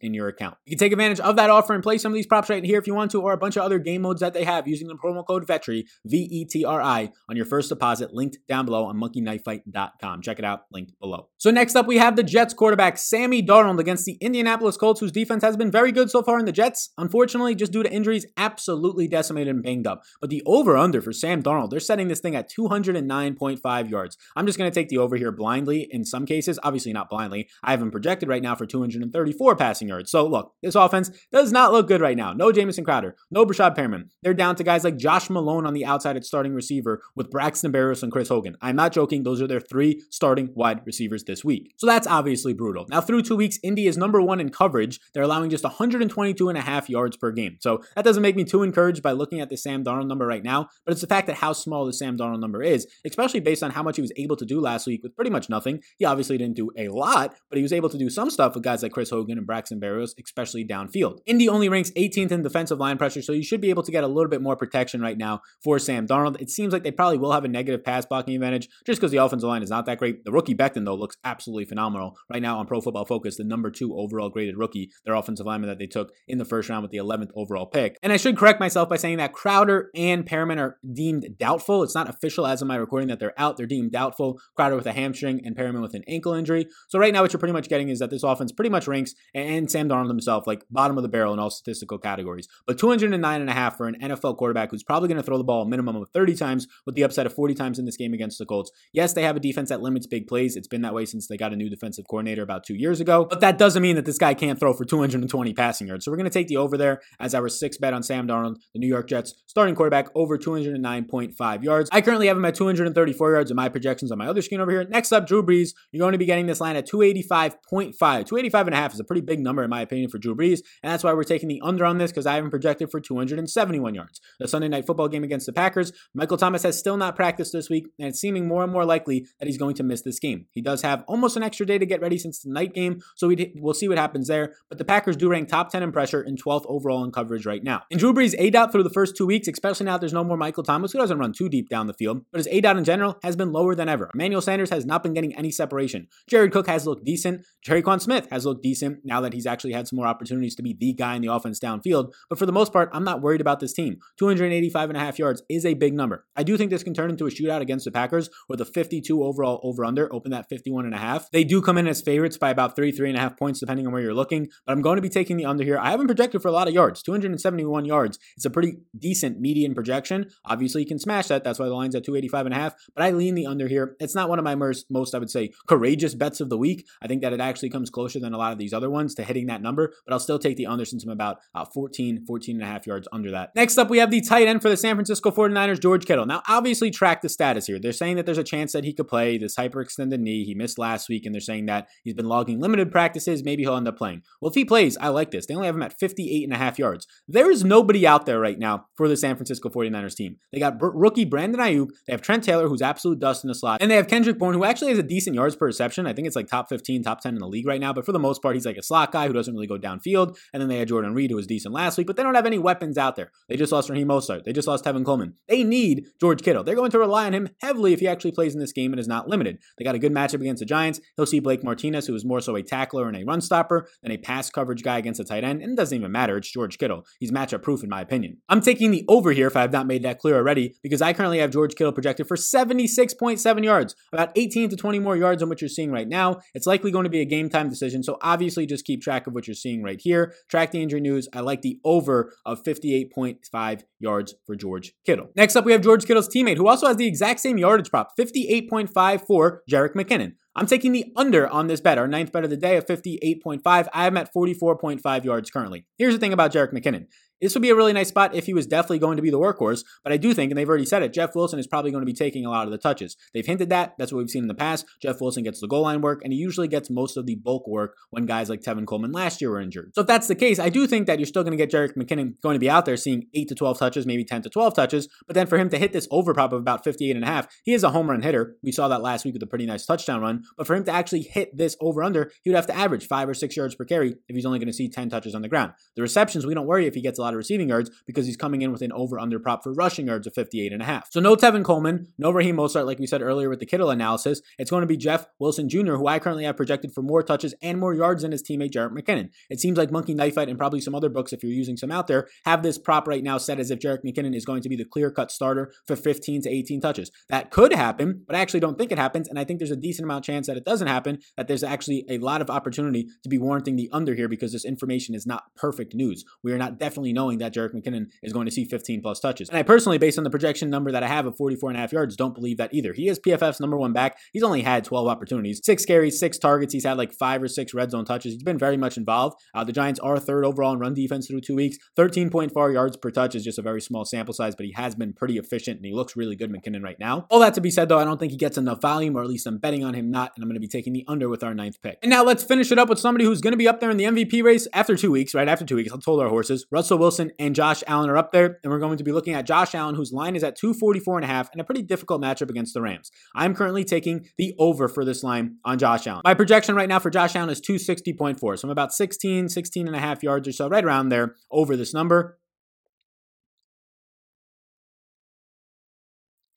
in 0.00 0.14
your 0.14 0.28
account. 0.28 0.56
You 0.66 0.76
can 0.76 0.78
take 0.78 0.92
advantage 0.92 1.18
of 1.18 1.34
that 1.34 1.50
offer 1.50 1.74
and 1.74 1.82
play 1.82 1.98
some 1.98 2.12
of 2.12 2.14
these 2.14 2.28
props 2.28 2.48
right 2.48 2.62
here 2.62 2.78
if 2.78 2.86
you 2.86 2.94
want 2.94 3.10
to, 3.10 3.20
or 3.20 3.32
a 3.32 3.36
bunch 3.36 3.56
of 3.56 3.64
other 3.64 3.80
game 3.80 4.02
modes 4.02 4.20
that 4.20 4.34
they 4.34 4.44
have 4.44 4.68
using 4.68 4.86
the 4.86 4.94
promo 4.94 5.26
code 5.26 5.48
VETRI, 5.48 5.84
V 6.04 6.28
E 6.30 6.44
T 6.44 6.64
R 6.64 6.80
I, 6.80 7.10
on 7.28 7.34
your 7.34 7.46
first 7.46 7.70
deposit, 7.70 7.77
linked 8.12 8.38
down 8.48 8.64
below 8.64 8.84
on 8.84 8.96
monkeyknifefight.com. 8.98 10.22
Check 10.22 10.38
it 10.38 10.44
out, 10.44 10.66
linked 10.72 10.98
below. 11.00 11.28
So 11.38 11.50
next 11.50 11.76
up, 11.76 11.86
we 11.86 11.98
have 11.98 12.16
the 12.16 12.22
Jets 12.22 12.54
quarterback, 12.54 12.98
Sammy 12.98 13.42
Darnold, 13.42 13.78
against 13.78 14.04
the 14.04 14.18
Indianapolis 14.20 14.76
Colts, 14.76 15.00
whose 15.00 15.12
defense 15.12 15.42
has 15.42 15.56
been 15.56 15.70
very 15.70 15.92
good 15.92 16.10
so 16.10 16.22
far 16.22 16.38
in 16.38 16.44
the 16.44 16.52
Jets. 16.52 16.90
Unfortunately, 16.98 17.54
just 17.54 17.72
due 17.72 17.82
to 17.82 17.92
injuries, 17.92 18.26
absolutely 18.36 19.08
decimated 19.08 19.54
and 19.54 19.62
banged 19.62 19.86
up. 19.86 20.02
But 20.20 20.30
the 20.30 20.42
over 20.46 20.76
under 20.76 21.00
for 21.00 21.12
Sam 21.12 21.42
Darnold, 21.42 21.70
they're 21.70 21.80
setting 21.80 22.08
this 22.08 22.20
thing 22.20 22.34
at 22.34 22.50
209.5 22.50 23.90
yards. 23.90 24.16
I'm 24.36 24.46
just 24.46 24.58
going 24.58 24.70
to 24.70 24.74
take 24.74 24.88
the 24.88 24.98
over 24.98 25.16
here 25.16 25.32
blindly 25.32 25.88
in 25.90 26.04
some 26.04 26.26
cases, 26.26 26.58
obviously 26.62 26.92
not 26.92 27.10
blindly. 27.10 27.48
I 27.62 27.70
have 27.70 27.82
him 27.82 27.90
projected 27.90 28.28
right 28.28 28.42
now 28.42 28.54
for 28.54 28.66
234 28.66 29.56
passing 29.56 29.88
yards. 29.88 30.10
So 30.10 30.26
look, 30.26 30.54
this 30.62 30.74
offense 30.74 31.10
does 31.32 31.52
not 31.52 31.72
look 31.72 31.88
good 31.88 32.00
right 32.00 32.16
now. 32.16 32.32
No 32.32 32.52
Jamison 32.52 32.84
Crowder, 32.84 33.16
no 33.30 33.44
Breshad 33.44 33.76
Perriman. 33.76 34.08
They're 34.22 34.34
down 34.34 34.56
to 34.56 34.64
guys 34.64 34.84
like 34.84 34.96
Josh 34.96 35.30
Malone 35.30 35.66
on 35.66 35.74
the 35.74 35.84
outside 35.84 36.16
at 36.16 36.24
starting 36.24 36.54
receiver 36.54 37.02
with 37.14 37.30
Braxton 37.30 37.67
Berrios 37.72 38.02
and 38.02 38.12
Chris 38.12 38.28
Hogan. 38.28 38.56
I'm 38.60 38.76
not 38.76 38.92
joking. 38.92 39.22
Those 39.22 39.40
are 39.40 39.46
their 39.46 39.60
three 39.60 40.02
starting 40.10 40.50
wide 40.54 40.80
receivers 40.84 41.24
this 41.24 41.44
week. 41.44 41.74
So 41.76 41.86
that's 41.86 42.06
obviously 42.06 42.52
brutal. 42.52 42.86
Now, 42.88 43.00
through 43.00 43.22
two 43.22 43.36
weeks, 43.36 43.58
Indy 43.62 43.86
is 43.86 43.96
number 43.96 44.20
one 44.20 44.40
in 44.40 44.50
coverage. 44.50 45.00
They're 45.12 45.22
allowing 45.22 45.50
just 45.50 45.64
122 45.64 46.48
and 46.48 46.58
a 46.58 46.60
half 46.60 46.88
yards 46.88 47.16
per 47.16 47.30
game. 47.32 47.56
So 47.60 47.82
that 47.96 48.04
doesn't 48.04 48.22
make 48.22 48.36
me 48.36 48.44
too 48.44 48.62
encouraged 48.62 49.02
by 49.02 49.12
looking 49.12 49.40
at 49.40 49.50
the 49.50 49.56
Sam 49.56 49.84
Darnold 49.84 50.06
number 50.06 50.26
right 50.26 50.42
now, 50.42 50.68
but 50.84 50.92
it's 50.92 51.00
the 51.00 51.06
fact 51.06 51.26
that 51.26 51.36
how 51.36 51.52
small 51.52 51.86
the 51.86 51.92
Sam 51.92 52.16
Darnold 52.16 52.40
number 52.40 52.62
is, 52.62 52.86
especially 53.04 53.40
based 53.40 53.62
on 53.62 53.70
how 53.70 53.82
much 53.82 53.96
he 53.96 54.02
was 54.02 54.12
able 54.16 54.36
to 54.36 54.44
do 54.44 54.60
last 54.60 54.86
week 54.86 55.02
with 55.02 55.14
pretty 55.14 55.30
much 55.30 55.48
nothing. 55.48 55.82
He 55.98 56.04
obviously 56.04 56.38
didn't 56.38 56.56
do 56.56 56.70
a 56.76 56.88
lot, 56.88 57.34
but 57.48 57.56
he 57.56 57.62
was 57.62 57.72
able 57.72 57.88
to 57.90 57.98
do 57.98 58.10
some 58.10 58.30
stuff 58.30 58.54
with 58.54 58.64
guys 58.64 58.82
like 58.82 58.92
Chris 58.92 59.10
Hogan 59.10 59.38
and 59.38 59.46
Braxton 59.46 59.80
Berrios, 59.80 60.10
especially 60.22 60.64
downfield. 60.64 61.18
Indy 61.26 61.48
only 61.48 61.68
ranks 61.68 61.90
18th 61.92 62.32
in 62.32 62.42
defensive 62.42 62.78
line 62.78 62.98
pressure, 62.98 63.22
so 63.22 63.32
you 63.32 63.42
should 63.42 63.60
be 63.60 63.70
able 63.70 63.82
to 63.82 63.92
get 63.92 64.04
a 64.04 64.08
little 64.08 64.30
bit 64.30 64.42
more 64.42 64.56
protection 64.56 65.00
right 65.00 65.18
now 65.18 65.40
for 65.62 65.78
Sam 65.78 66.06
Darnold. 66.06 66.40
It 66.40 66.50
seems 66.50 66.72
like 66.72 66.82
they 66.82 66.90
probably 66.90 67.18
will 67.18 67.32
have 67.32 67.44
a 67.44 67.48
negative 67.58 67.84
pass 67.84 68.06
blocking 68.06 68.34
advantage 68.36 68.68
just 68.86 69.00
because 69.00 69.10
the 69.10 69.18
offensive 69.18 69.48
line 69.48 69.62
is 69.62 69.70
not 69.70 69.86
that 69.86 69.98
great. 69.98 70.24
The 70.24 70.32
rookie 70.32 70.54
Becton, 70.54 70.84
though, 70.84 70.94
looks 70.94 71.16
absolutely 71.24 71.64
phenomenal 71.64 72.16
right 72.30 72.40
now 72.42 72.58
on 72.58 72.66
Pro 72.66 72.80
Football 72.80 73.04
Focus, 73.04 73.36
the 73.36 73.44
number 73.44 73.70
two 73.70 73.96
overall 73.96 74.30
graded 74.30 74.56
rookie, 74.56 74.90
their 75.04 75.14
offensive 75.14 75.46
lineman 75.46 75.68
that 75.68 75.78
they 75.78 75.86
took 75.86 76.12
in 76.26 76.38
the 76.38 76.44
first 76.44 76.68
round 76.68 76.82
with 76.82 76.92
the 76.92 76.98
11th 76.98 77.30
overall 77.34 77.66
pick. 77.66 77.98
And 78.02 78.12
I 78.12 78.16
should 78.16 78.36
correct 78.36 78.60
myself 78.60 78.88
by 78.88 78.96
saying 78.96 79.16
that 79.16 79.32
Crowder 79.32 79.90
and 79.94 80.24
Perriman 80.24 80.58
are 80.58 80.78
deemed 80.92 81.26
doubtful. 81.38 81.82
It's 81.82 81.94
not 81.94 82.08
official 82.08 82.46
as 82.46 82.62
of 82.62 82.68
my 82.68 82.76
recording 82.76 83.08
that 83.08 83.18
they're 83.18 83.38
out. 83.38 83.56
They're 83.56 83.66
deemed 83.66 83.92
doubtful. 83.92 84.40
Crowder 84.54 84.76
with 84.76 84.86
a 84.86 84.92
hamstring 84.92 85.42
and 85.44 85.56
Perriman 85.56 85.82
with 85.82 85.94
an 85.94 86.04
ankle 86.06 86.34
injury. 86.34 86.66
So 86.88 86.98
right 86.98 87.12
now, 87.12 87.22
what 87.22 87.32
you're 87.32 87.40
pretty 87.40 87.52
much 87.52 87.68
getting 87.68 87.88
is 87.88 87.98
that 87.98 88.10
this 88.10 88.22
offense 88.22 88.52
pretty 88.52 88.70
much 88.70 88.86
ranks 88.86 89.14
and 89.34 89.70
Sam 89.70 89.88
Darnold 89.88 90.08
himself 90.08 90.46
like 90.46 90.64
bottom 90.70 90.96
of 90.96 91.02
the 91.02 91.08
barrel 91.08 91.32
in 91.32 91.38
all 91.38 91.50
statistical 91.50 91.98
categories. 91.98 92.48
But 92.66 92.78
209 92.78 93.40
and 93.40 93.50
a 93.50 93.52
half 93.52 93.76
for 93.76 93.86
an 93.86 93.96
NFL 94.00 94.36
quarterback 94.36 94.70
who's 94.70 94.82
probably 94.82 95.08
going 95.08 95.16
to 95.16 95.22
throw 95.22 95.38
the 95.38 95.44
ball 95.44 95.62
a 95.62 95.68
minimum 95.68 95.96
of 95.96 96.08
30 96.10 96.34
times 96.36 96.66
with 96.86 96.94
the 96.94 97.04
upside 97.04 97.26
of 97.26 97.34
40 97.34 97.47
times 97.54 97.78
in 97.78 97.84
this 97.84 97.96
game 97.96 98.14
against 98.14 98.38
the 98.38 98.46
Colts. 98.46 98.70
Yes, 98.92 99.12
they 99.12 99.22
have 99.22 99.36
a 99.36 99.40
defense 99.40 99.68
that 99.68 99.80
limits 99.80 100.06
big 100.06 100.26
plays. 100.26 100.56
It's 100.56 100.68
been 100.68 100.82
that 100.82 100.94
way 100.94 101.04
since 101.04 101.26
they 101.26 101.36
got 101.36 101.52
a 101.52 101.56
new 101.56 101.68
defensive 101.68 102.06
coordinator 102.08 102.42
about 102.42 102.64
two 102.64 102.74
years 102.74 103.00
ago. 103.00 103.26
But 103.28 103.40
that 103.40 103.58
doesn't 103.58 103.82
mean 103.82 103.96
that 103.96 104.04
this 104.04 104.18
guy 104.18 104.34
can't 104.34 104.58
throw 104.58 104.72
for 104.72 104.84
220 104.84 105.54
passing 105.54 105.88
yards. 105.88 106.04
So 106.04 106.10
we're 106.10 106.16
going 106.16 106.30
to 106.30 106.30
take 106.30 106.48
the 106.48 106.56
over 106.56 106.76
there 106.76 107.00
as 107.20 107.34
our 107.34 107.48
sixth 107.48 107.80
bet 107.80 107.92
on 107.92 108.02
Sam 108.02 108.26
Darnold, 108.26 108.56
the 108.72 108.80
New 108.80 108.88
York 108.88 109.08
Jets 109.08 109.34
starting 109.46 109.74
quarterback, 109.74 110.08
over 110.14 110.38
209.5 110.38 111.62
yards. 111.62 111.88
I 111.92 112.00
currently 112.00 112.26
have 112.26 112.36
him 112.36 112.44
at 112.44 112.54
234 112.54 113.32
yards 113.32 113.50
in 113.50 113.56
my 113.56 113.68
projections 113.68 114.12
on 114.12 114.18
my 114.18 114.26
other 114.26 114.42
screen 114.42 114.60
over 114.60 114.70
here. 114.70 114.84
Next 114.84 115.12
up, 115.12 115.26
Drew 115.26 115.42
Brees. 115.42 115.70
You're 115.92 116.00
going 116.00 116.12
to 116.12 116.18
be 116.18 116.26
getting 116.26 116.46
this 116.46 116.60
line 116.60 116.76
at 116.76 116.86
285.5. 116.88 117.98
285 117.98 118.66
and 118.66 118.74
a 118.74 118.78
half 118.78 118.94
is 118.94 119.00
a 119.00 119.04
pretty 119.04 119.22
big 119.22 119.40
number 119.40 119.62
in 119.62 119.70
my 119.70 119.80
opinion 119.80 120.10
for 120.10 120.18
Drew 120.18 120.34
Brees, 120.34 120.60
and 120.82 120.92
that's 120.92 121.04
why 121.04 121.12
we're 121.12 121.24
taking 121.24 121.48
the 121.48 121.60
under 121.62 121.84
on 121.84 121.98
this 121.98 122.10
because 122.10 122.26
I 122.26 122.34
have 122.34 122.44
him 122.44 122.50
projected 122.50 122.90
for 122.90 123.00
271 123.00 123.94
yards. 123.94 124.20
The 124.38 124.48
Sunday 124.48 124.68
night 124.68 124.86
football 124.86 125.08
game 125.08 125.24
against 125.24 125.46
the 125.46 125.52
Packers, 125.52 125.92
Michael 126.14 126.36
Thomas 126.36 126.62
has 126.62 126.78
still 126.78 126.96
not 126.96 127.16
practiced 127.16 127.37
this 127.38 127.70
week, 127.70 127.88
and 127.98 128.08
it's 128.08 128.20
seeming 128.20 128.46
more 128.46 128.62
and 128.62 128.72
more 128.72 128.84
likely 128.84 129.26
that 129.38 129.46
he's 129.46 129.58
going 129.58 129.74
to 129.76 129.82
miss 129.82 130.02
this 130.02 130.18
game. 130.18 130.46
He 130.52 130.60
does 130.60 130.82
have 130.82 131.04
almost 131.06 131.36
an 131.36 131.42
extra 131.42 131.66
day 131.66 131.78
to 131.78 131.86
get 131.86 132.00
ready 132.00 132.18
since 132.18 132.40
the 132.40 132.50
night 132.50 132.74
game, 132.74 133.00
so 133.16 133.32
we'll 133.56 133.74
see 133.74 133.88
what 133.88 133.98
happens 133.98 134.28
there. 134.28 134.54
But 134.68 134.78
the 134.78 134.84
Packers 134.84 135.16
do 135.16 135.30
rank 135.30 135.48
top 135.48 135.70
10 135.70 135.82
in 135.82 135.92
pressure 135.92 136.20
and 136.20 136.42
12th 136.42 136.64
overall 136.66 137.04
in 137.04 137.12
coverage 137.12 137.46
right 137.46 137.62
now. 137.62 137.82
And 137.90 137.98
Drew 137.98 138.12
Brees' 138.12 138.34
A 138.38 138.50
dot 138.50 138.72
through 138.72 138.82
the 138.82 138.90
first 138.90 139.16
two 139.16 139.26
weeks, 139.26 139.48
especially 139.48 139.86
now 139.86 139.92
that 139.92 140.00
there's 140.00 140.12
no 140.12 140.24
more 140.24 140.36
Michael 140.36 140.62
Thomas, 140.62 140.92
who 140.92 140.98
doesn't 140.98 141.18
run 141.18 141.32
too 141.32 141.48
deep 141.48 141.68
down 141.68 141.86
the 141.86 141.94
field, 141.94 142.22
but 142.30 142.38
his 142.38 142.48
A 142.48 142.60
dot 142.60 142.76
in 142.76 142.84
general 142.84 143.18
has 143.22 143.36
been 143.36 143.52
lower 143.52 143.74
than 143.74 143.88
ever. 143.88 144.10
Emmanuel 144.14 144.40
Sanders 144.40 144.70
has 144.70 144.84
not 144.84 145.02
been 145.02 145.14
getting 145.14 145.34
any 145.34 145.50
separation. 145.50 146.08
Jared 146.28 146.52
Cook 146.52 146.66
has 146.66 146.86
looked 146.86 147.04
decent. 147.04 147.42
Jerry 147.62 147.82
Quan 147.82 148.00
Smith 148.00 148.28
has 148.30 148.44
looked 148.44 148.62
decent 148.62 149.00
now 149.04 149.20
that 149.20 149.32
he's 149.32 149.46
actually 149.46 149.72
had 149.72 149.88
some 149.88 149.96
more 149.96 150.06
opportunities 150.06 150.54
to 150.56 150.62
be 150.62 150.76
the 150.78 150.92
guy 150.92 151.14
in 151.14 151.22
the 151.22 151.32
offense 151.32 151.60
downfield. 151.60 152.12
But 152.28 152.38
for 152.38 152.46
the 152.46 152.52
most 152.52 152.72
part, 152.72 152.90
I'm 152.92 153.04
not 153.04 153.22
worried 153.22 153.40
about 153.40 153.60
this 153.60 153.72
team. 153.72 153.98
285 154.18 154.90
and 154.90 154.96
a 154.96 155.00
half 155.00 155.18
yards 155.18 155.42
is 155.48 155.64
a 155.64 155.74
big 155.74 155.94
number. 155.94 156.24
I 156.36 156.42
do 156.42 156.56
think 156.56 156.70
this 156.70 156.82
can 156.82 156.94
turn 156.94 157.10
into 157.10 157.26
a 157.26 157.27
a 157.28 157.30
shootout 157.30 157.60
against 157.60 157.84
the 157.84 157.90
Packers 157.90 158.28
with 158.48 158.60
a 158.60 158.64
52 158.64 159.22
overall 159.22 159.60
over 159.62 159.84
under, 159.84 160.12
open 160.12 160.30
that 160.32 160.48
51 160.48 160.84
and 160.84 160.94
a 160.94 160.98
half. 160.98 161.30
They 161.30 161.44
do 161.44 161.62
come 161.62 161.78
in 161.78 161.86
as 161.86 162.02
favorites 162.02 162.36
by 162.36 162.50
about 162.50 162.74
three, 162.74 162.90
three 162.92 163.08
and 163.08 163.16
a 163.16 163.20
half 163.20 163.36
points, 163.36 163.60
depending 163.60 163.86
on 163.86 163.92
where 163.92 164.02
you're 164.02 164.14
looking. 164.14 164.48
But 164.66 164.72
I'm 164.72 164.82
going 164.82 164.96
to 164.96 165.02
be 165.02 165.08
taking 165.08 165.36
the 165.36 165.44
under 165.44 165.64
here. 165.64 165.78
I 165.78 165.90
haven't 165.90 166.06
projected 166.06 166.42
for 166.42 166.48
a 166.48 166.52
lot 166.52 166.68
of 166.68 166.74
yards, 166.74 167.02
271 167.02 167.84
yards. 167.84 168.18
It's 168.36 168.44
a 168.44 168.50
pretty 168.50 168.78
decent 168.98 169.40
median 169.40 169.74
projection. 169.74 170.30
Obviously, 170.44 170.82
you 170.82 170.88
can 170.88 170.98
smash 170.98 171.28
that. 171.28 171.44
That's 171.44 171.58
why 171.58 171.66
the 171.66 171.74
line's 171.74 171.94
at 171.94 172.04
285 172.04 172.46
and 172.46 172.54
a 172.54 172.58
half. 172.58 172.74
But 172.94 173.04
I 173.04 173.10
lean 173.10 173.34
the 173.34 173.46
under 173.46 173.68
here. 173.68 173.96
It's 174.00 174.14
not 174.14 174.28
one 174.28 174.38
of 174.38 174.44
my 174.44 174.54
most, 174.54 174.86
I 175.14 175.18
would 175.18 175.30
say, 175.30 175.52
courageous 175.66 176.14
bets 176.14 176.40
of 176.40 176.48
the 176.48 176.58
week. 176.58 176.86
I 177.02 177.06
think 177.06 177.22
that 177.22 177.32
it 177.32 177.40
actually 177.40 177.70
comes 177.70 177.90
closer 177.90 178.18
than 178.18 178.34
a 178.34 178.38
lot 178.38 178.52
of 178.52 178.58
these 178.58 178.72
other 178.72 178.90
ones 178.90 179.14
to 179.16 179.24
hitting 179.24 179.46
that 179.46 179.62
number. 179.62 179.92
But 180.06 180.12
I'll 180.12 180.20
still 180.20 180.38
take 180.38 180.56
the 180.56 180.66
under 180.66 180.84
since 180.84 181.04
I'm 181.04 181.10
about 181.10 181.38
uh, 181.54 181.64
14, 181.64 182.24
14 182.26 182.56
and 182.56 182.64
a 182.64 182.66
half 182.66 182.86
yards 182.86 183.08
under 183.12 183.30
that. 183.32 183.54
Next 183.54 183.78
up, 183.78 183.90
we 183.90 183.98
have 183.98 184.10
the 184.10 184.20
tight 184.20 184.48
end 184.48 184.62
for 184.62 184.68
the 184.68 184.76
San 184.76 184.96
Francisco 184.96 185.30
49ers, 185.30 185.80
George 185.80 186.06
Kittle. 186.06 186.26
Now, 186.26 186.42
obviously, 186.48 186.90
track 186.90 187.17
the 187.22 187.28
status 187.28 187.66
here. 187.66 187.78
They're 187.78 187.92
saying 187.92 188.16
that 188.16 188.26
there's 188.26 188.38
a 188.38 188.44
chance 188.44 188.72
that 188.72 188.84
he 188.84 188.92
could 188.92 189.08
play 189.08 189.38
this 189.38 189.56
hyperextended 189.56 190.20
knee. 190.20 190.44
He 190.44 190.54
missed 190.54 190.78
last 190.78 191.08
week, 191.08 191.26
and 191.26 191.34
they're 191.34 191.40
saying 191.40 191.66
that 191.66 191.88
he's 192.04 192.14
been 192.14 192.28
logging 192.28 192.60
limited 192.60 192.90
practices. 192.90 193.44
Maybe 193.44 193.62
he'll 193.62 193.76
end 193.76 193.88
up 193.88 193.96
playing. 193.96 194.22
Well, 194.40 194.50
if 194.50 194.54
he 194.54 194.64
plays, 194.64 194.96
I 194.98 195.08
like 195.08 195.30
this. 195.30 195.46
They 195.46 195.54
only 195.54 195.66
have 195.66 195.74
him 195.74 195.82
at 195.82 195.98
58 195.98 196.44
and 196.44 196.52
a 196.52 196.58
half 196.58 196.78
yards. 196.78 197.06
There 197.26 197.50
is 197.50 197.64
nobody 197.64 198.06
out 198.06 198.26
there 198.26 198.40
right 198.40 198.58
now 198.58 198.86
for 198.96 199.08
the 199.08 199.16
San 199.16 199.36
Francisco 199.36 199.68
49ers 199.68 200.16
team. 200.16 200.36
They 200.52 200.58
got 200.58 200.80
rookie 200.80 201.24
Brandon 201.24 201.60
Aiyuk. 201.60 201.90
They 202.06 202.12
have 202.12 202.22
Trent 202.22 202.44
Taylor, 202.44 202.68
who's 202.68 202.82
absolute 202.82 203.18
dust 203.18 203.44
in 203.44 203.48
the 203.48 203.54
slot. 203.54 203.80
And 203.80 203.90
they 203.90 203.96
have 203.96 204.08
Kendrick 204.08 204.38
Bourne, 204.38 204.54
who 204.54 204.64
actually 204.64 204.90
has 204.90 204.98
a 204.98 205.02
decent 205.02 205.34
yards 205.34 205.56
per 205.56 205.66
reception. 205.66 206.06
I 206.06 206.12
think 206.12 206.26
it's 206.26 206.36
like 206.36 206.48
top 206.48 206.68
15, 206.68 207.02
top 207.02 207.20
10 207.20 207.34
in 207.34 207.40
the 207.40 207.48
league 207.48 207.66
right 207.66 207.80
now. 207.80 207.92
But 207.92 208.04
for 208.04 208.12
the 208.12 208.18
most 208.18 208.42
part, 208.42 208.54
he's 208.54 208.66
like 208.66 208.76
a 208.76 208.82
slot 208.82 209.12
guy 209.12 209.26
who 209.26 209.32
doesn't 209.32 209.54
really 209.54 209.66
go 209.66 209.78
downfield. 209.78 210.36
And 210.52 210.60
then 210.60 210.68
they 210.68 210.78
had 210.78 210.88
Jordan 210.88 211.14
Reed, 211.14 211.30
who 211.30 211.36
was 211.36 211.46
decent 211.46 211.74
last 211.74 211.98
week, 211.98 212.06
but 212.06 212.16
they 212.16 212.22
don't 212.22 212.34
have 212.34 212.46
any 212.46 212.58
weapons 212.58 212.98
out 212.98 213.16
there. 213.16 213.30
They 213.48 213.56
just 213.56 213.72
lost 213.72 213.90
Raheem 213.90 214.08
Mostert. 214.08 214.44
They 214.44 214.52
just 214.52 214.68
lost 214.68 214.84
Tevin 214.84 215.04
Coleman. 215.04 215.34
They 215.48 215.64
need 215.64 216.06
George 216.20 216.42
Kittle. 216.42 216.64
They're 216.64 216.74
going 216.74 216.90
to 216.90 216.98
rely 217.08 217.26
on 217.26 217.34
him 217.34 217.48
heavily 217.60 217.92
if 217.92 218.00
he 218.00 218.08
actually 218.08 218.32
plays 218.32 218.54
in 218.54 218.60
this 218.60 218.72
game 218.72 218.92
and 218.92 219.00
is 219.00 219.08
not 219.08 219.28
limited. 219.28 219.58
They 219.76 219.84
got 219.84 219.94
a 219.94 219.98
good 219.98 220.12
matchup 220.12 220.40
against 220.40 220.60
the 220.60 220.66
Giants. 220.66 221.00
He'll 221.16 221.26
see 221.26 221.40
Blake 221.40 221.64
Martinez, 221.64 222.06
who 222.06 222.14
is 222.14 222.24
more 222.24 222.40
so 222.40 222.54
a 222.56 222.62
tackler 222.62 223.08
and 223.08 223.16
a 223.16 223.24
run 223.24 223.40
stopper 223.40 223.88
than 224.02 224.12
a 224.12 224.18
pass 224.18 224.50
coverage 224.50 224.82
guy 224.82 224.98
against 224.98 225.20
a 225.20 225.24
tight 225.24 225.44
end. 225.44 225.62
And 225.62 225.72
it 225.72 225.76
doesn't 225.76 225.96
even 225.96 226.12
matter. 226.12 226.36
It's 226.36 226.52
George 226.52 226.78
Kittle. 226.78 227.04
He's 227.18 227.32
matchup 227.32 227.62
proof, 227.62 227.82
in 227.82 227.88
my 227.88 228.00
opinion. 228.00 228.38
I'm 228.48 228.60
taking 228.60 228.90
the 228.90 229.04
over 229.08 229.32
here 229.32 229.46
if 229.46 229.56
I 229.56 229.62
have 229.62 229.72
not 229.72 229.86
made 229.86 230.02
that 230.02 230.18
clear 230.18 230.36
already, 230.36 230.76
because 230.82 231.02
I 231.02 231.12
currently 231.12 231.38
have 231.38 231.50
George 231.50 231.74
Kittle 231.74 231.92
projected 231.92 232.28
for 232.28 232.36
76.7 232.36 233.64
yards, 233.64 233.94
about 234.12 234.32
18 234.36 234.70
to 234.70 234.76
20 234.76 234.98
more 234.98 235.16
yards 235.16 235.40
than 235.40 235.48
what 235.48 235.60
you're 235.60 235.68
seeing 235.68 235.90
right 235.90 236.08
now. 236.08 236.40
It's 236.54 236.66
likely 236.66 236.90
going 236.90 237.04
to 237.04 237.10
be 237.10 237.20
a 237.20 237.24
game 237.24 237.48
time 237.48 237.68
decision. 237.68 238.02
So 238.02 238.18
obviously, 238.22 238.66
just 238.66 238.84
keep 238.84 239.02
track 239.02 239.26
of 239.26 239.34
what 239.34 239.46
you're 239.46 239.54
seeing 239.54 239.82
right 239.82 240.00
here. 240.00 240.34
Track 240.50 240.72
the 240.72 240.82
injury 240.82 241.00
news. 241.00 241.28
I 241.32 241.40
like 241.40 241.62
the 241.62 241.78
over 241.84 242.32
of 242.44 242.62
58.5 242.62 243.82
yards 243.98 244.34
for 244.46 244.56
George 244.56 244.92
Kittle. 245.06 245.28
Next 245.36 245.56
up, 245.56 245.64
we 245.64 245.72
have 245.72 245.80
George 245.80 246.04
Kittle's 246.04 246.28
teammate, 246.28 246.56
who 246.56 246.68
also 246.68 246.87
has 246.88 246.96
the 246.96 247.06
exact 247.06 247.40
same 247.40 247.58
yardage 247.58 247.90
prop, 247.90 248.10
58.5 248.18 249.26
for 249.26 249.62
Jerick 249.70 249.94
McKinnon. 249.94 250.32
I'm 250.58 250.66
taking 250.66 250.90
the 250.90 251.12
under 251.14 251.46
on 251.46 251.68
this 251.68 251.80
bet, 251.80 251.98
our 251.98 252.08
ninth 252.08 252.32
bet 252.32 252.42
of 252.42 252.50
the 252.50 252.56
day 252.56 252.76
of 252.76 252.84
58.5. 252.84 253.62
I 253.64 254.06
am 254.08 254.16
at 254.16 254.34
44.5 254.34 255.24
yards 255.24 255.50
currently. 255.50 255.86
Here's 255.98 256.14
the 256.14 256.18
thing 256.18 256.32
about 256.32 256.52
Jerick 256.52 256.72
McKinnon. 256.72 257.06
This 257.40 257.54
would 257.54 257.62
be 257.62 257.70
a 257.70 257.76
really 257.76 257.92
nice 257.92 258.08
spot 258.08 258.34
if 258.34 258.46
he 258.46 258.54
was 258.54 258.66
definitely 258.66 258.98
going 258.98 259.16
to 259.16 259.22
be 259.22 259.30
the 259.30 259.38
workhorse. 259.38 259.84
But 260.02 260.12
I 260.12 260.16
do 260.16 260.34
think, 260.34 260.50
and 260.50 260.58
they've 260.58 260.68
already 260.68 260.84
said 260.84 261.04
it, 261.04 261.12
Jeff 261.12 261.36
Wilson 261.36 261.60
is 261.60 261.68
probably 261.68 261.92
going 261.92 262.02
to 262.02 262.06
be 262.06 262.12
taking 262.12 262.44
a 262.44 262.50
lot 262.50 262.66
of 262.66 262.72
the 262.72 262.78
touches. 262.78 263.16
They've 263.32 263.46
hinted 263.46 263.68
that. 263.68 263.94
That's 263.96 264.12
what 264.12 264.18
we've 264.18 264.30
seen 264.30 264.42
in 264.42 264.48
the 264.48 264.54
past. 264.54 264.84
Jeff 265.00 265.20
Wilson 265.20 265.44
gets 265.44 265.60
the 265.60 265.68
goal 265.68 265.82
line 265.82 266.00
work, 266.00 266.20
and 266.24 266.32
he 266.32 266.38
usually 266.38 266.66
gets 266.66 266.90
most 266.90 267.16
of 267.16 267.26
the 267.26 267.36
bulk 267.36 267.68
work 267.68 267.94
when 268.10 268.26
guys 268.26 268.50
like 268.50 268.60
Tevin 268.60 268.86
Coleman 268.86 269.12
last 269.12 269.40
year 269.40 269.50
were 269.50 269.60
injured. 269.60 269.92
So 269.94 270.00
if 270.00 270.08
that's 270.08 270.26
the 270.26 270.34
case, 270.34 270.58
I 270.58 270.68
do 270.68 270.88
think 270.88 271.06
that 271.06 271.20
you're 271.20 271.26
still 271.26 271.44
going 271.44 271.56
to 271.56 271.64
get 271.64 271.70
Jerick 271.70 271.94
McKinnon 271.94 272.40
going 272.42 272.56
to 272.56 272.60
be 272.60 272.68
out 272.68 272.86
there 272.86 272.96
seeing 272.96 273.26
8 273.32 273.48
to 273.48 273.54
12 273.54 273.78
touches, 273.78 274.04
maybe 274.04 274.24
10 274.24 274.42
to 274.42 274.50
12 274.50 274.74
touches. 274.74 275.08
But 275.26 275.34
then 275.34 275.46
for 275.46 275.58
him 275.58 275.68
to 275.68 275.78
hit 275.78 275.92
this 275.92 276.08
over 276.10 276.34
prop 276.34 276.52
of 276.52 276.58
about 276.58 276.82
58 276.82 277.14
and 277.14 277.24
a 277.24 277.28
half, 277.28 277.46
he 277.62 277.72
is 277.72 277.84
a 277.84 277.90
home 277.90 278.10
run 278.10 278.22
hitter. 278.22 278.56
We 278.64 278.72
saw 278.72 278.88
that 278.88 279.02
last 279.02 279.24
week 279.24 279.34
with 279.34 279.42
a 279.44 279.46
pretty 279.46 279.66
nice 279.66 279.86
touchdown 279.86 280.22
run. 280.22 280.42
But 280.56 280.66
for 280.66 280.74
him 280.74 280.84
to 280.84 280.92
actually 280.92 281.22
hit 281.22 281.56
this 281.56 281.76
over 281.80 282.02
under, 282.02 282.30
he 282.42 282.50
would 282.50 282.56
have 282.56 282.66
to 282.66 282.76
average 282.76 283.06
five 283.06 283.28
or 283.28 283.34
six 283.34 283.56
yards 283.56 283.74
per 283.74 283.84
carry 283.84 284.14
if 284.28 284.36
he's 284.36 284.46
only 284.46 284.58
going 284.58 284.68
to 284.68 284.72
see 284.72 284.88
10 284.88 285.10
touches 285.10 285.34
on 285.34 285.42
the 285.42 285.48
ground. 285.48 285.72
The 285.96 286.02
receptions, 286.02 286.46
we 286.46 286.54
don't 286.54 286.66
worry 286.66 286.86
if 286.86 286.94
he 286.94 287.00
gets 287.00 287.18
a 287.18 287.22
lot 287.22 287.34
of 287.34 287.38
receiving 287.38 287.68
yards 287.68 287.90
because 288.06 288.26
he's 288.26 288.36
coming 288.36 288.62
in 288.62 288.72
with 288.72 288.82
an 288.82 288.92
over 288.92 289.18
under 289.18 289.38
prop 289.38 289.62
for 289.62 289.72
rushing 289.72 290.06
yards 290.06 290.26
of 290.26 290.34
58 290.34 290.72
and 290.72 290.82
a 290.82 290.84
half. 290.84 291.08
So 291.10 291.20
no 291.20 291.36
Tevin 291.36 291.64
Coleman, 291.64 292.08
no 292.18 292.30
Raheem 292.30 292.56
Mostert, 292.56 292.86
like 292.86 292.98
we 292.98 293.06
said 293.06 293.22
earlier 293.22 293.48
with 293.48 293.60
the 293.60 293.66
Kittle 293.66 293.90
analysis. 293.90 294.40
It's 294.58 294.70
going 294.70 294.82
to 294.82 294.86
be 294.86 294.96
Jeff 294.96 295.26
Wilson 295.38 295.68
Jr., 295.68 295.94
who 295.94 296.06
I 296.06 296.18
currently 296.18 296.44
have 296.44 296.56
projected 296.56 296.92
for 296.92 297.02
more 297.02 297.22
touches 297.22 297.54
and 297.62 297.78
more 297.78 297.94
yards 297.94 298.22
than 298.22 298.32
his 298.32 298.42
teammate 298.42 298.72
Jerick 298.72 298.92
McKinnon. 298.92 299.30
It 299.50 299.60
seems 299.60 299.78
like 299.78 299.90
Monkey 299.90 300.14
Knife 300.14 300.34
Fight 300.34 300.48
and 300.48 300.58
probably 300.58 300.80
some 300.80 300.94
other 300.94 301.08
books, 301.08 301.32
if 301.32 301.42
you're 301.42 301.52
using 301.52 301.76
some 301.76 301.90
out 301.90 302.06
there, 302.06 302.28
have 302.44 302.62
this 302.62 302.78
prop 302.78 303.06
right 303.06 303.22
now 303.22 303.38
set 303.38 303.60
as 303.60 303.70
if 303.70 303.78
Jerick 303.78 304.04
McKinnon 304.04 304.34
is 304.34 304.44
going 304.44 304.62
to 304.62 304.68
be 304.68 304.76
the 304.76 304.84
clear 304.84 305.10
cut 305.10 305.30
starter 305.30 305.72
for 305.86 305.96
15 305.96 306.42
to 306.42 306.50
18 306.50 306.80
touches. 306.80 307.10
That 307.28 307.50
could 307.50 307.72
happen, 307.72 308.24
but 308.26 308.36
I 308.36 308.40
actually 308.40 308.60
don't 308.60 308.78
think 308.78 308.92
it 308.92 308.98
happens. 308.98 309.28
And 309.28 309.38
I 309.38 309.44
think 309.44 309.58
there's 309.58 309.70
a 309.70 309.76
decent 309.76 310.04
amount 310.04 310.24
chance 310.28 310.46
that 310.46 310.56
it 310.56 310.64
doesn't 310.64 310.88
happen, 310.88 311.18
that 311.36 311.48
there's 311.48 311.62
actually 311.62 312.04
a 312.08 312.18
lot 312.18 312.40
of 312.40 312.50
opportunity 312.50 313.08
to 313.22 313.28
be 313.28 313.38
warranting 313.38 313.76
the 313.76 313.88
under 313.92 314.14
here 314.14 314.28
because 314.28 314.52
this 314.52 314.64
information 314.64 315.14
is 315.14 315.26
not 315.26 315.44
perfect 315.56 315.94
news. 315.94 316.24
We 316.42 316.52
are 316.52 316.58
not 316.58 316.78
definitely 316.78 317.12
knowing 317.12 317.38
that 317.38 317.54
Jerick 317.54 317.74
McKinnon 317.74 318.06
is 318.22 318.32
going 318.32 318.46
to 318.46 318.52
see 318.52 318.64
15 318.64 319.02
plus 319.02 319.20
touches. 319.20 319.48
And 319.48 319.58
I 319.58 319.62
personally, 319.62 319.98
based 319.98 320.18
on 320.18 320.24
the 320.24 320.30
projection 320.30 320.70
number 320.70 320.92
that 320.92 321.02
I 321.02 321.08
have 321.08 321.26
of 321.26 321.36
44 321.36 321.70
and 321.70 321.76
a 321.76 321.80
half 321.80 321.92
yards, 321.92 322.16
don't 322.16 322.34
believe 322.34 322.58
that 322.58 322.74
either. 322.74 322.92
He 322.92 323.08
is 323.08 323.18
PFF's 323.18 323.60
number 323.60 323.76
one 323.76 323.92
back. 323.92 324.18
He's 324.32 324.42
only 324.42 324.62
had 324.62 324.84
12 324.84 325.08
opportunities, 325.08 325.60
six 325.64 325.84
carries, 325.84 326.18
six 326.18 326.38
targets. 326.38 326.72
He's 326.72 326.84
had 326.84 326.98
like 326.98 327.12
five 327.12 327.42
or 327.42 327.48
six 327.48 327.74
red 327.74 327.90
zone 327.90 328.04
touches. 328.04 328.32
He's 328.34 328.42
been 328.42 328.58
very 328.58 328.76
much 328.76 328.96
involved. 328.96 329.38
Uh, 329.54 329.64
the 329.64 329.72
Giants 329.72 330.00
are 330.00 330.18
third 330.18 330.44
overall 330.44 330.72
in 330.72 330.78
run 330.78 330.94
defense 330.94 331.26
through 331.26 331.40
two 331.40 331.56
weeks. 331.56 331.78
13.4 331.96 332.72
yards 332.72 332.96
per 332.96 333.10
touch 333.10 333.34
is 333.34 333.44
just 333.44 333.58
a 333.58 333.62
very 333.62 333.80
small 333.80 334.04
sample 334.04 334.34
size, 334.34 334.54
but 334.54 334.66
he 334.66 334.72
has 334.72 334.94
been 334.94 335.12
pretty 335.12 335.38
efficient 335.38 335.76
and 335.76 335.86
he 335.86 335.94
looks 335.94 336.16
really 336.16 336.36
good, 336.36 336.52
McKinnon, 336.52 336.82
right 336.82 336.98
now. 336.98 337.26
All 337.30 337.40
that 337.40 337.54
to 337.54 337.60
be 337.60 337.70
said, 337.70 337.88
though, 337.88 337.98
I 337.98 338.04
don't 338.04 338.18
think 338.18 338.32
he 338.32 338.38
gets 338.38 338.58
enough 338.58 338.80
volume, 338.80 339.16
or 339.16 339.22
at 339.22 339.28
least 339.28 339.46
I'm 339.46 339.58
betting 339.58 339.84
on 339.84 339.94
him 339.94 340.10
not, 340.10 340.17
and 340.34 340.42
I'm 340.42 340.48
going 340.48 340.54
to 340.54 340.60
be 340.60 340.68
taking 340.68 340.92
the 340.92 341.04
under 341.06 341.28
with 341.28 341.44
our 341.44 341.54
ninth 341.54 341.80
pick. 341.82 341.98
And 342.02 342.10
now 342.10 342.24
let's 342.24 342.42
finish 342.42 342.72
it 342.72 342.78
up 342.78 342.88
with 342.88 342.98
somebody 342.98 343.24
who's 343.24 343.40
going 343.40 343.52
to 343.52 343.58
be 343.58 343.68
up 343.68 343.80
there 343.80 343.90
in 343.90 343.96
the 343.96 344.04
MVP 344.04 344.42
race 344.42 344.66
after 344.72 344.96
two 344.96 345.10
weeks, 345.10 345.34
right? 345.34 345.48
After 345.48 345.64
two 345.64 345.76
weeks, 345.76 345.92
I'll 345.92 345.98
told 345.98 346.20
our 346.20 346.28
horses. 346.28 346.66
Russell 346.70 346.98
Wilson 346.98 347.32
and 347.38 347.54
Josh 347.54 347.84
Allen 347.86 348.08
are 348.08 348.16
up 348.16 348.32
there, 348.32 348.58
and 348.62 348.72
we're 348.72 348.78
going 348.78 348.96
to 348.96 349.04
be 349.04 349.12
looking 349.12 349.34
at 349.34 349.46
Josh 349.46 349.74
Allen, 349.74 349.94
whose 349.94 350.12
line 350.12 350.36
is 350.36 350.42
at 350.42 350.56
244 350.56 351.18
and 351.18 351.24
a 351.24 351.28
half, 351.28 351.50
and 351.52 351.60
a 351.60 351.64
pretty 351.64 351.82
difficult 351.82 352.22
matchup 352.22 352.48
against 352.48 352.72
the 352.72 352.80
Rams. 352.80 353.10
I'm 353.34 353.54
currently 353.54 353.84
taking 353.84 354.26
the 354.38 354.54
over 354.58 354.88
for 354.88 355.04
this 355.04 355.22
line 355.22 355.56
on 355.64 355.78
Josh 355.78 356.06
Allen. 356.06 356.22
My 356.24 356.34
projection 356.34 356.74
right 356.74 356.88
now 356.88 356.98
for 356.98 357.10
Josh 357.10 357.36
Allen 357.36 357.50
is 357.50 357.60
260.4, 357.60 358.58
so 358.58 358.66
I'm 358.66 358.70
about 358.70 358.92
16, 358.92 359.48
16 359.50 359.86
and 359.86 359.94
a 359.94 360.00
half 360.00 360.22
yards 360.22 360.48
or 360.48 360.52
so, 360.52 360.68
right 360.68 360.84
around 360.84 361.10
there 361.10 361.34
over 361.50 361.76
this 361.76 361.92
number. 361.92 362.37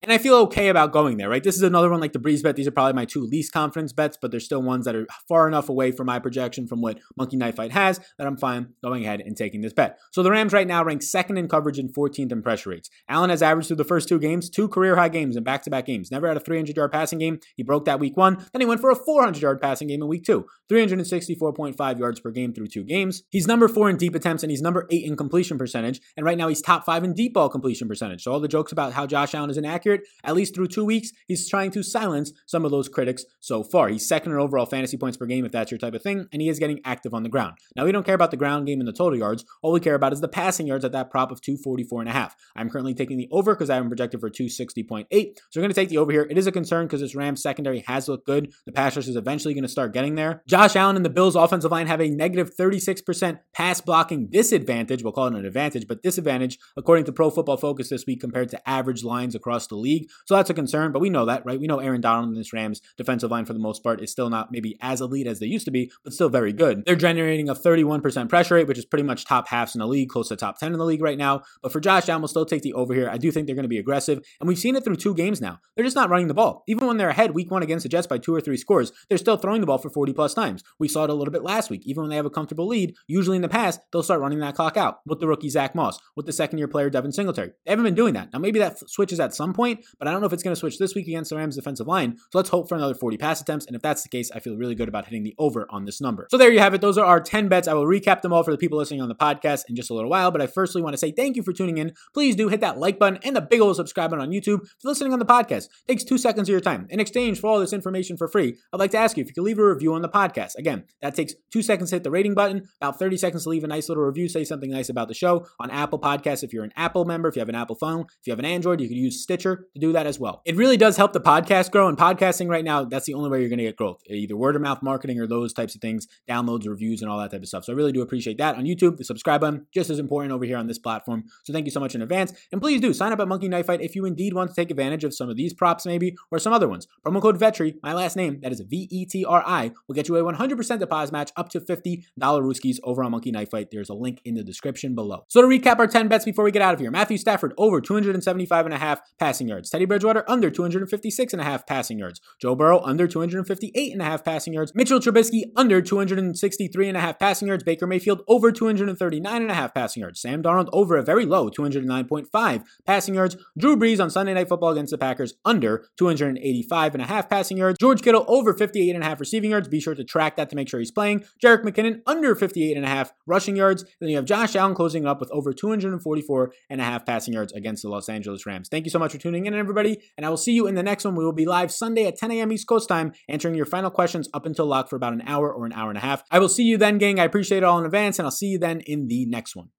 And 0.04 0.12
I 0.12 0.18
feel 0.18 0.36
okay 0.38 0.70
about 0.70 0.92
going 0.92 1.18
there, 1.18 1.30
right? 1.30 1.44
This 1.44 1.56
is 1.56 1.62
another 1.62 1.92
one 1.92 2.00
like 2.00 2.12
the 2.12 2.18
Brees 2.18 2.42
bet. 2.42 2.56
These 2.56 2.66
are 2.66 2.72
probably 2.72 2.94
my 2.94 3.06
two 3.06 3.22
least 3.22 3.52
confidence 3.52 3.94
bets, 3.94 4.18
but 4.20 4.32
they're 4.32 4.40
still 4.40 4.60
ones 4.60 4.86
that 4.86 4.96
are 4.96 5.06
far 5.28 5.48
enough 5.48 5.70
away 5.70 5.92
from 5.92 6.08
my 6.08 6.18
projection 6.18 6.66
from 6.66 6.82
what 6.82 6.98
Monkey 7.18 7.38
Knife 7.38 7.58
Fight 7.58 7.72
has 7.72 8.00
that 8.18 8.26
I'm 8.26 8.36
fine 8.36 8.70
going 8.84 9.06
ahead 9.06 9.22
and 9.22 9.38
taking 9.38 9.62
this 9.62 9.74
bet. 9.74 10.00
So 10.12 10.24
the 10.24 10.32
Rams 10.32 10.54
right 10.54 10.66
now 10.66 10.84
rank 10.84 11.04
second 11.04 11.38
in 11.38 11.48
coverage 11.48 11.78
and 11.78 11.94
14th 11.94 12.32
in 12.32 12.42
pressure 12.42 12.72
rates. 12.72 12.90
Allen 13.08 13.30
has 13.30 13.44
averaged 13.44 13.68
through 13.68 13.78
the 13.78 13.84
first 13.84 14.10
two 14.10 14.18
games, 14.18 14.50
two 14.50 14.68
career 14.68 14.96
high 14.96 15.10
games 15.10 15.36
in 15.36 15.44
back 15.44 15.62
to 15.64 15.70
back 15.70 15.86
games. 15.86 16.10
Never 16.10 16.28
had 16.28 16.38
a 16.38 16.40
300 16.40 16.76
yard 16.76 16.92
passing 16.92 17.20
game. 17.20 17.40
He 17.56 17.62
broke 17.62 17.86
that 17.86 18.00
week 18.00 18.18
one. 18.18 18.44
Then 18.54 18.62
he 18.62 18.66
went 18.66 18.82
for 18.82 18.90
a 18.90 18.96
400 18.96 19.40
yard 19.40 19.62
passing 19.62 19.88
game 19.88 20.02
in 20.02 20.08
week 20.08 20.24
two. 20.24 20.48
364.5 20.72 22.00
yards 22.00 22.20
per 22.20 22.32
game 22.32 22.54
through 22.54 22.68
two 22.68 22.84
games. 22.84 23.22
He's 23.30 23.46
number 23.46 23.68
four 23.68 23.88
in 23.90 23.98
deep 23.98 24.16
attempts 24.16 24.42
and 24.42 24.50
he's 24.50 24.62
number 24.62 24.88
eight 24.90 25.06
in 25.06 25.16
completion 25.16 25.60
percentage. 25.60 26.02
And 26.18 26.26
right 26.26 26.38
now 26.38 26.48
he's 26.48 26.62
top 26.62 26.86
five 26.86 27.04
in 27.04 27.14
deep 27.14 27.36
ball 27.36 27.50
completion 27.50 27.88
percentage. 27.88 28.24
So 28.24 28.32
all 28.32 28.40
the 28.40 28.48
jokes 28.48 28.72
about 28.72 28.94
how 28.94 29.06
Josh 29.06 29.36
Allen 29.36 29.50
is 29.50 29.58
inaccurate 29.58 29.91
accurate. 29.92 30.08
At 30.24 30.36
least 30.36 30.56
through 30.56 30.68
two 30.68 30.86
weeks, 30.86 31.12
he's 31.28 31.50
trying 31.50 31.72
to 31.72 31.84
silence 31.84 32.32
some 32.46 32.66
of 32.66 32.72
those 32.72 32.88
critics 32.88 33.26
so 33.40 33.64
far. 33.64 33.90
He's 33.90 34.08
second 34.08 34.32
in 34.32 34.38
overall 34.38 34.66
fantasy 34.66 34.98
points 34.98 35.18
per 35.18 35.26
game, 35.26 35.46
if 35.46 35.52
that's 35.52 35.72
your 35.72 35.78
type 35.78 35.94
of 35.94 36.02
thing, 36.02 36.28
and 36.32 36.42
he 36.42 36.50
is 36.50 36.60
getting 36.60 36.80
active 36.86 37.14
on 37.14 37.24
the 37.24 37.30
ground. 37.30 37.58
Now, 37.76 37.86
we 37.86 37.92
don't 37.92 38.06
care 38.06 38.16
about 38.16 38.32
the 38.32 38.38
ground 38.38 38.68
game 38.68 38.80
and 38.80 38.88
the 38.88 38.94
total 38.94 39.18
yards. 39.18 39.46
All 39.62 39.72
we 39.72 39.80
care 39.80 39.96
about 39.96 40.14
is 40.14 40.22
the 40.22 40.28
passing 40.28 40.68
yards 40.68 40.86
at 40.86 40.92
that 40.92 41.10
prop 41.10 41.32
of 41.32 41.42
244 41.42 42.02
and 42.02 42.10
a 42.10 42.14
half. 42.14 42.36
I'm 42.56 42.70
currently 42.70 42.94
taking 42.94 43.18
the 43.18 43.28
over 43.32 43.56
because 43.56 43.70
I 43.70 43.76
have 43.76 43.84
him 43.84 43.90
projected 43.90 44.20
for 44.20 44.30
260.8. 44.30 45.06
So 45.10 45.60
we're 45.60 45.62
going 45.62 45.70
to 45.70 45.74
take 45.74 45.90
the 45.90 45.98
over 45.98 46.12
here. 46.12 46.28
It 46.30 46.38
is 46.38 46.48
a 46.48 46.52
concern 46.52 46.86
because 46.86 47.02
this 47.02 47.16
Rams 47.16 47.42
secondary 47.42 47.80
has 47.88 48.08
looked 48.08 48.26
good. 48.26 48.54
The 48.66 48.72
pass 48.72 48.96
rush 48.96 49.08
is 49.08 49.16
eventually 49.16 49.54
going 49.54 49.64
to 49.64 49.70
start 49.70 49.94
getting 49.94 50.16
there. 50.16 50.44
Josh 50.48 50.76
Allen 50.76 50.96
and 50.96 51.06
the 51.06 51.10
Bills 51.10 51.36
offensive 51.36 51.72
line 51.72 51.88
have 51.88 52.02
a 52.02 52.10
negative 52.10 52.56
36% 52.56 53.40
pass 53.54 53.82
blocking 53.82 54.28
disadvantage. 54.28 55.04
We'll 55.04 55.14
call 55.14 55.28
it 55.28 55.34
an 55.34 55.46
advantage, 55.46 55.88
but 55.88 56.04
disadvantage 56.04 56.58
according 56.78 57.06
to 57.06 57.12
Pro 57.12 57.30
Football 57.30 57.58
Focus 57.58 57.90
this 57.90 58.06
week 58.06 58.22
compared 58.22 58.50
to 58.50 58.70
average 58.70 59.04
lines 59.04 59.36
across 59.36 59.68
the 59.68 59.76
league. 59.82 60.10
So 60.26 60.36
that's 60.36 60.50
a 60.50 60.54
concern, 60.54 60.92
but 60.92 61.00
we 61.00 61.10
know 61.10 61.26
that, 61.26 61.46
right? 61.46 61.60
We 61.60 61.68
know 61.68 61.80
Aaron 61.80 62.02
Donald 62.02 62.30
and 62.30 62.38
this 62.38 62.54
Rams 62.54 62.82
defensive 62.98 63.32
line 63.32 63.46
for 63.46 63.54
the 63.54 63.60
most 63.60 63.84
part 63.84 64.02
is 64.02 64.12
still 64.12 64.30
not 64.30 64.52
maybe 64.52 64.78
as 64.82 65.02
elite 65.02 65.28
as 65.28 65.40
they 65.40 65.48
used 65.48 65.66
to 65.66 65.72
be, 65.72 65.92
but 66.04 66.14
still 66.14 66.30
very 66.30 66.54
good. 66.54 66.84
They're 66.86 66.96
generating 66.96 67.50
a 67.50 67.56
31% 67.56 68.30
pressure 68.30 68.56
rate, 68.56 68.68
which 68.68 68.78
is 68.78 68.86
pretty 68.86 69.04
much 69.04 69.26
top 69.26 69.48
halves 69.48 69.76
in 69.76 69.80
the 69.80 69.88
league, 69.88 70.10
close 70.10 70.30
to 70.30 70.36
top 70.36 70.60
10 70.60 70.74
in 70.74 70.80
the 70.80 70.86
league 70.86 71.02
right 71.02 71.18
now. 71.18 71.42
But 71.62 71.72
for 71.72 71.80
Josh 71.80 72.08
Allen, 72.10 72.22
we'll 72.22 72.28
still 72.28 72.46
take 72.46 72.62
the 72.62 72.74
over 72.74 72.94
here. 72.94 73.10
I 73.10 73.18
do 73.18 73.32
think 73.32 73.48
they're 73.48 73.56
going 73.56 73.64
to 73.64 73.70
be 73.70 73.78
aggressive, 73.78 74.24
and 74.40 74.48
we've 74.48 74.60
seen 74.60 74.76
it 74.76 74.84
through 74.84 74.98
two 74.98 75.16
games 75.16 75.42
now. 75.42 75.60
They're 75.76 75.86
just 75.86 75.96
not 75.96 76.10
running 76.10 76.28
the 76.28 76.34
ball. 76.34 76.64
Even 76.68 76.88
when 76.88 76.98
they're 76.98 77.10
ahead 77.10 77.32
week 77.32 77.52
one 77.52 77.64
against 77.64 77.84
the 77.84 77.90
Jets 77.90 78.08
by 78.08 78.18
two 78.18 78.36
or 78.36 78.42
three 78.42 78.58
scores, 78.58 78.92
they're 79.10 79.18
still 79.18 79.38
throwing 79.38 79.62
the 79.62 79.68
ball 79.68 79.78
for 79.78 79.90
40 79.90 80.14
plus 80.14 80.34
times. 80.34 80.64
We 80.80 80.88
saw 80.88 81.04
it 81.04 81.10
a 81.10 81.14
little 81.14 81.32
bit 81.32 81.44
last 81.44 81.70
week. 81.70 81.84
Even 81.86 82.04
when 82.04 82.10
they 82.10 82.16
have 82.16 82.26
a 82.26 82.30
comfortable 82.30 82.68
lead, 82.68 82.96
usually 83.08 83.36
in 83.36 83.42
the 83.42 83.50
past, 83.50 83.82
they'll 83.92 84.04
start 84.04 84.22
running 84.22 84.40
that 84.40 84.56
clock 84.56 84.78
out 84.78 85.00
with 85.06 85.20
the 85.20 85.28
rookie 85.28 85.50
Zach 85.50 85.76
Moss, 85.76 86.00
with 86.16 86.26
the 86.26 86.34
second 86.34 86.58
year 86.58 86.68
player 86.68 86.90
Devin 86.90 87.12
Singletary. 87.12 87.52
They 87.66 87.72
haven't 87.72 87.86
been 87.86 87.96
doing 87.96 88.14
that. 88.14 88.32
Now, 88.34 88.40
maybe 88.40 88.60
that 88.60 88.90
switches 88.90 89.20
at 89.20 89.34
some 89.34 89.54
point, 89.54 89.71
point, 89.76 89.86
but 90.00 90.08
I 90.08 90.12
don't 90.12 90.22
know 90.22 90.28
if 90.28 90.34
it's 90.34 90.44
going 90.44 90.56
to 90.56 90.60
switch 90.60 90.78
this 90.78 90.96
week 90.96 91.08
against 91.08 91.30
the 91.30 91.36
Rams 91.36 91.56
defensive 91.56 91.88
line. 91.88 92.18
So 92.18 92.40
let's 92.40 92.50
hope 92.50 92.70
for 92.70 92.76
another 92.76 92.94
40 92.94 93.18
pass 93.18 93.42
attempts. 93.42 93.66
And 93.66 93.76
if 93.76 93.82
that's 93.82 94.04
the 94.04 94.10
case, 94.10 94.32
I 94.32 94.40
feel 94.40 94.56
really 94.56 94.76
good 94.76 94.88
about 94.88 95.06
hitting 95.06 95.24
the 95.24 95.36
over 95.38 95.68
on 95.70 95.86
this 95.86 96.02
number. 96.02 96.28
So 96.30 96.38
there 96.38 96.52
you 96.52 96.60
have 96.60 96.74
it. 96.74 96.82
Those 96.82 96.98
are 96.98 97.06
our 97.06 97.20
10 97.20 97.48
bets. 97.48 97.68
I 97.68 97.74
will 97.74 97.86
recap 97.86 98.22
them 98.22 98.34
all 98.34 98.44
for 98.44 98.52
the 98.52 98.58
people 98.58 98.78
listening 98.78 99.02
on 99.02 99.10
the 99.10 99.16
podcast 99.16 99.64
in 99.70 99.76
just 99.76 99.90
a 99.90 99.94
little 99.94 100.10
while. 100.10 100.32
But 100.32 100.42
I 100.42 100.48
firstly 100.48 100.82
want 100.82 100.94
to 100.94 100.98
say 100.98 101.12
thank 101.12 101.36
you 101.36 101.44
for 101.44 101.54
tuning 101.54 101.78
in. 101.78 101.94
Please 102.14 102.36
do 102.36 102.48
hit 102.48 102.62
that 102.62 102.78
like 102.78 103.00
button 103.00 103.20
and 103.24 103.36
the 103.36 103.42
big 103.42 103.62
old 103.62 103.76
subscribe 103.76 104.10
button 104.10 104.24
on 104.24 104.32
YouTube. 104.32 104.64
If 104.64 104.76
you're 104.84 104.92
listening 104.92 105.14
on 105.14 105.20
the 105.20 105.26
podcast, 105.26 105.68
takes 105.88 106.04
two 106.04 106.18
seconds 106.18 106.50
of 106.50 106.54
your 106.54 106.62
time. 106.62 106.88
In 106.90 107.00
exchange 107.00 107.40
for 107.40 107.48
all 107.48 107.60
this 107.60 107.74
information 107.74 108.18
for 108.18 108.28
free, 108.28 108.58
I'd 108.74 108.80
like 108.80 108.92
to 108.92 108.98
ask 108.98 109.18
you 109.18 109.22
if 109.22 109.28
you 109.28 109.34
could 109.34 109.44
leave 109.44 109.60
a 109.60 109.66
review 109.66 109.94
on 109.94 110.02
the 110.02 110.10
podcast. 110.10 110.56
Again, 110.56 110.84
that 111.02 111.16
takes 111.16 111.34
two 111.52 111.62
seconds 111.62 111.90
to 111.90 111.98
hit 111.98 112.04
the 112.04 112.12
rating 112.12 112.34
button, 112.34 112.68
about 112.80 113.00
30 113.00 113.18
seconds 113.18 113.44
to 113.44 113.50
leave 113.50 113.64
a 113.64 113.68
nice 113.68 113.90
little 113.90 114.04
review, 114.04 114.28
say 114.28 114.44
something 114.44 114.72
nice 114.72 114.90
about 114.90 115.08
the 115.08 115.14
show 115.14 115.46
on 115.60 115.70
Apple 115.70 116.00
Podcasts. 116.00 116.44
If 116.44 116.54
you're 116.54 116.64
an 116.64 116.74
Apple 116.76 117.06
member, 117.06 117.30
if 117.30 117.36
you 117.36 117.40
have 117.40 117.50
an 117.50 117.56
Apple 117.56 117.76
phone, 117.76 118.02
if 118.02 118.28
you 118.28 118.32
have 118.32 118.40
an 118.40 118.46
Android, 118.46 118.82
you 118.82 118.88
can 118.88 118.98
use 118.98 119.22
Stitcher 119.22 119.61
to 119.74 119.80
do 119.80 119.94
that 119.94 120.06
as 120.06 120.20
well. 120.20 120.42
It 120.46 120.56
really 120.56 120.78
does 120.78 120.98
help 120.98 121.14
the 121.14 121.22
podcast 121.22 121.72
grow. 121.72 121.88
And 121.88 121.98
podcasting 121.98 122.50
right 122.50 122.64
now, 122.64 122.84
that's 122.84 123.06
the 123.06 123.14
only 123.14 123.30
way 123.30 123.40
you're 123.40 123.50
going 123.50 123.60
to 123.60 123.66
get 123.66 123.76
growth. 123.76 124.02
Either 124.10 124.36
word 124.36 124.56
of 124.56 124.62
mouth 124.62 124.82
marketing 124.82 125.20
or 125.20 125.28
those 125.28 125.54
types 125.54 125.76
of 125.76 125.82
things, 125.82 126.08
downloads, 126.30 126.68
reviews, 126.68 127.02
and 127.02 127.10
all 127.10 127.20
that 127.20 127.32
type 127.32 127.42
of 127.42 127.48
stuff. 127.48 127.66
So 127.66 127.74
I 127.74 127.76
really 127.76 127.92
do 127.92 128.02
appreciate 128.02 128.38
that. 128.38 128.56
On 128.56 128.66
YouTube, 128.66 128.98
the 128.98 129.04
subscribe 129.04 129.42
button, 129.42 129.68
just 129.74 129.90
as 129.90 130.00
important 130.00 130.34
over 130.34 130.46
here 130.46 130.58
on 130.58 130.68
this 130.68 130.80
platform. 130.80 131.24
So 131.44 131.54
thank 131.54 131.66
you 131.66 131.72
so 131.72 131.80
much 131.80 131.96
in 131.96 132.02
advance. 132.02 132.34
And 132.52 132.62
please 132.62 132.82
do 132.82 132.94
sign 132.94 133.12
up 133.12 133.20
at 133.20 133.28
Monkey 133.28 133.48
Knife 133.48 133.68
Fight 133.68 133.82
if 133.82 133.96
you 133.96 134.06
indeed 134.06 134.34
want 134.34 134.50
to 134.50 134.56
take 134.56 134.72
advantage 134.72 135.04
of 135.04 135.14
some 135.14 135.30
of 135.30 135.36
these 135.36 135.54
props, 135.54 135.86
maybe, 135.86 136.16
or 136.32 136.40
some 136.40 136.54
other 136.54 136.68
ones. 136.68 136.88
Promo 137.06 137.22
code 137.22 137.40
VETRI, 137.40 137.76
my 137.84 137.94
last 137.94 138.16
name, 138.16 138.40
that 138.42 138.52
is 138.52 138.62
V 138.62 138.88
E 138.90 139.06
T 139.06 139.26
R 139.26 139.44
I, 139.46 139.72
will 139.88 139.96
get 139.96 140.08
you 140.08 140.16
a 140.18 140.34
100% 140.34 140.80
deposit 140.80 141.12
match 141.12 141.32
up 141.36 141.50
to 141.50 141.60
$50 141.60 142.04
Rooskies 142.20 142.78
over 142.84 143.04
on 143.04 143.12
Monkey 143.12 143.32
Knife 143.32 143.52
Fight. 143.52 143.70
There's 143.72 143.90
a 143.90 143.94
link 143.94 144.22
in 144.26 144.36
the 144.36 144.44
description 144.44 144.96
below. 144.96 145.26
So 145.28 145.42
to 145.42 145.48
recap 145.48 145.80
our 145.80 145.88
10 145.88 146.08
bets 146.08 146.26
before 146.26 146.44
we 146.44 146.52
get 146.52 146.62
out 146.62 146.74
of 146.74 146.80
here 146.80 146.92
Matthew 146.92 147.18
Stafford 147.18 147.54
over 147.58 147.82
275 147.82 148.66
and 148.66 148.74
a 148.74 148.78
half 148.78 149.02
passing 149.20 149.48
yards. 149.52 149.70
Teddy 149.70 149.86
Bridgewater 149.86 150.24
under 150.28 150.50
256 150.50 151.34
and 151.34 151.42
a 151.42 151.46
half 151.46 151.68
passing 151.68 152.00
yards. 152.00 152.20
Joe 152.42 152.56
Burrow 152.56 152.82
under 152.82 153.08
258 153.08 153.94
and 153.94 154.02
a 154.02 154.06
half 154.06 154.24
passing 154.24 154.54
yards. 154.54 154.74
Mitchell 154.74 155.00
Trubisky 155.00 155.44
under 155.56 155.82
263 155.82 156.88
and 156.88 156.98
a 156.98 157.02
half 157.02 157.20
passing 157.20 157.48
yards. 157.48 157.64
Baker 157.64 157.86
Mayfield 157.86 158.24
over 158.28 158.52
239 158.52 159.42
and 159.42 159.52
a 159.52 159.54
half 159.54 159.74
passing 159.74 160.02
yards. 160.02 160.20
Sam 160.20 160.42
Darnold 160.42 160.70
over 160.74 160.98
a 160.98 161.04
very 161.04 161.26
low 161.26 161.50
209.5 161.50 162.64
passing 162.86 163.14
yards. 163.14 163.38
Drew 163.58 163.78
Brees 163.78 164.02
on 164.02 164.10
Sunday 164.10 164.34
Night 164.34 164.50
Football 164.50 164.72
against 164.72 164.92
the 164.92 164.98
Packers 164.98 165.34
under 165.46 165.86
285 165.98 166.96
and 166.96 167.04
a 167.04 167.06
half 167.06 167.30
passing 167.30 167.58
yards. 167.58 167.78
George 167.80 168.02
Kittle 168.02 168.26
over 168.28 168.54
58 168.54 168.96
and 168.96 169.04
a 169.04 169.08
half 169.08 169.20
receiving 169.20 169.52
yards. 169.52 169.68
Be 169.68 169.80
sure 169.80 169.96
to 169.96 170.04
track 170.04 170.38
that 170.38 170.50
to 170.50 170.56
make 170.56 170.70
sure 170.70 170.80
he's 170.80 170.92
playing. 170.92 171.26
Jerick 171.44 171.64
McKinnon 171.64 172.02
under 172.08 172.36
58 172.36 172.76
and 172.76 172.86
a 172.86 172.90
half 172.90 173.14
rushing 173.26 173.56
yards. 173.56 173.86
Then 174.00 174.10
you 174.10 174.16
have 174.16 174.26
Josh 174.26 174.56
Allen 174.56 174.76
closing 174.76 175.06
up 175.06 175.20
with 175.20 175.32
over 175.32 175.54
244 175.54 176.54
and 176.70 176.82
a 176.82 176.84
half 176.84 177.06
passing 177.06 177.34
yards 177.34 177.54
against 177.54 177.84
the 177.84 177.90
Los 177.90 178.10
Angeles 178.10 178.46
Rams. 178.46 178.70
Thank 178.70 178.86
you 178.86 178.92
so 178.92 179.00
much 179.00 179.12
for 179.12 179.18
tuning 179.42 179.54
in, 179.54 179.60
everybody, 179.60 180.02
and 180.18 180.26
I 180.26 180.30
will 180.30 180.38
see 180.38 180.54
you 180.54 180.68
in 180.68 180.76
the 180.76 180.84
next 180.84 181.06
one. 181.06 181.16
We 181.16 181.26
will 181.26 181.34
be 181.34 181.46
live 181.46 181.72
Sunday 181.72 182.06
at 182.06 182.18
10 182.18 182.32
a.m. 182.32 182.52
East 182.52 182.68
Coast 182.68 182.88
time, 182.88 183.14
answering 183.28 183.56
your 183.56 183.66
final 183.66 183.90
questions 183.90 184.30
up 184.34 184.46
until 184.46 184.66
lock 184.66 184.90
for 184.90 184.96
about 184.96 185.14
an 185.14 185.24
hour 185.26 185.52
or 185.52 185.66
an 185.66 185.74
hour 185.74 185.90
and 185.90 185.98
a 185.98 186.02
half. 186.02 186.24
I 186.32 186.40
will 186.40 186.50
see 186.50 186.64
you 186.64 186.78
then, 186.78 186.98
gang. 186.98 187.20
I 187.20 187.24
appreciate 187.24 187.60
it 187.60 187.64
all 187.64 187.80
in 187.80 187.86
advance, 187.86 188.20
and 188.20 188.26
I'll 188.26 188.32
see 188.32 188.48
you 188.48 188.60
then 188.60 188.82
in 188.82 189.08
the 189.08 189.26
next 189.26 189.56
one. 189.56 189.70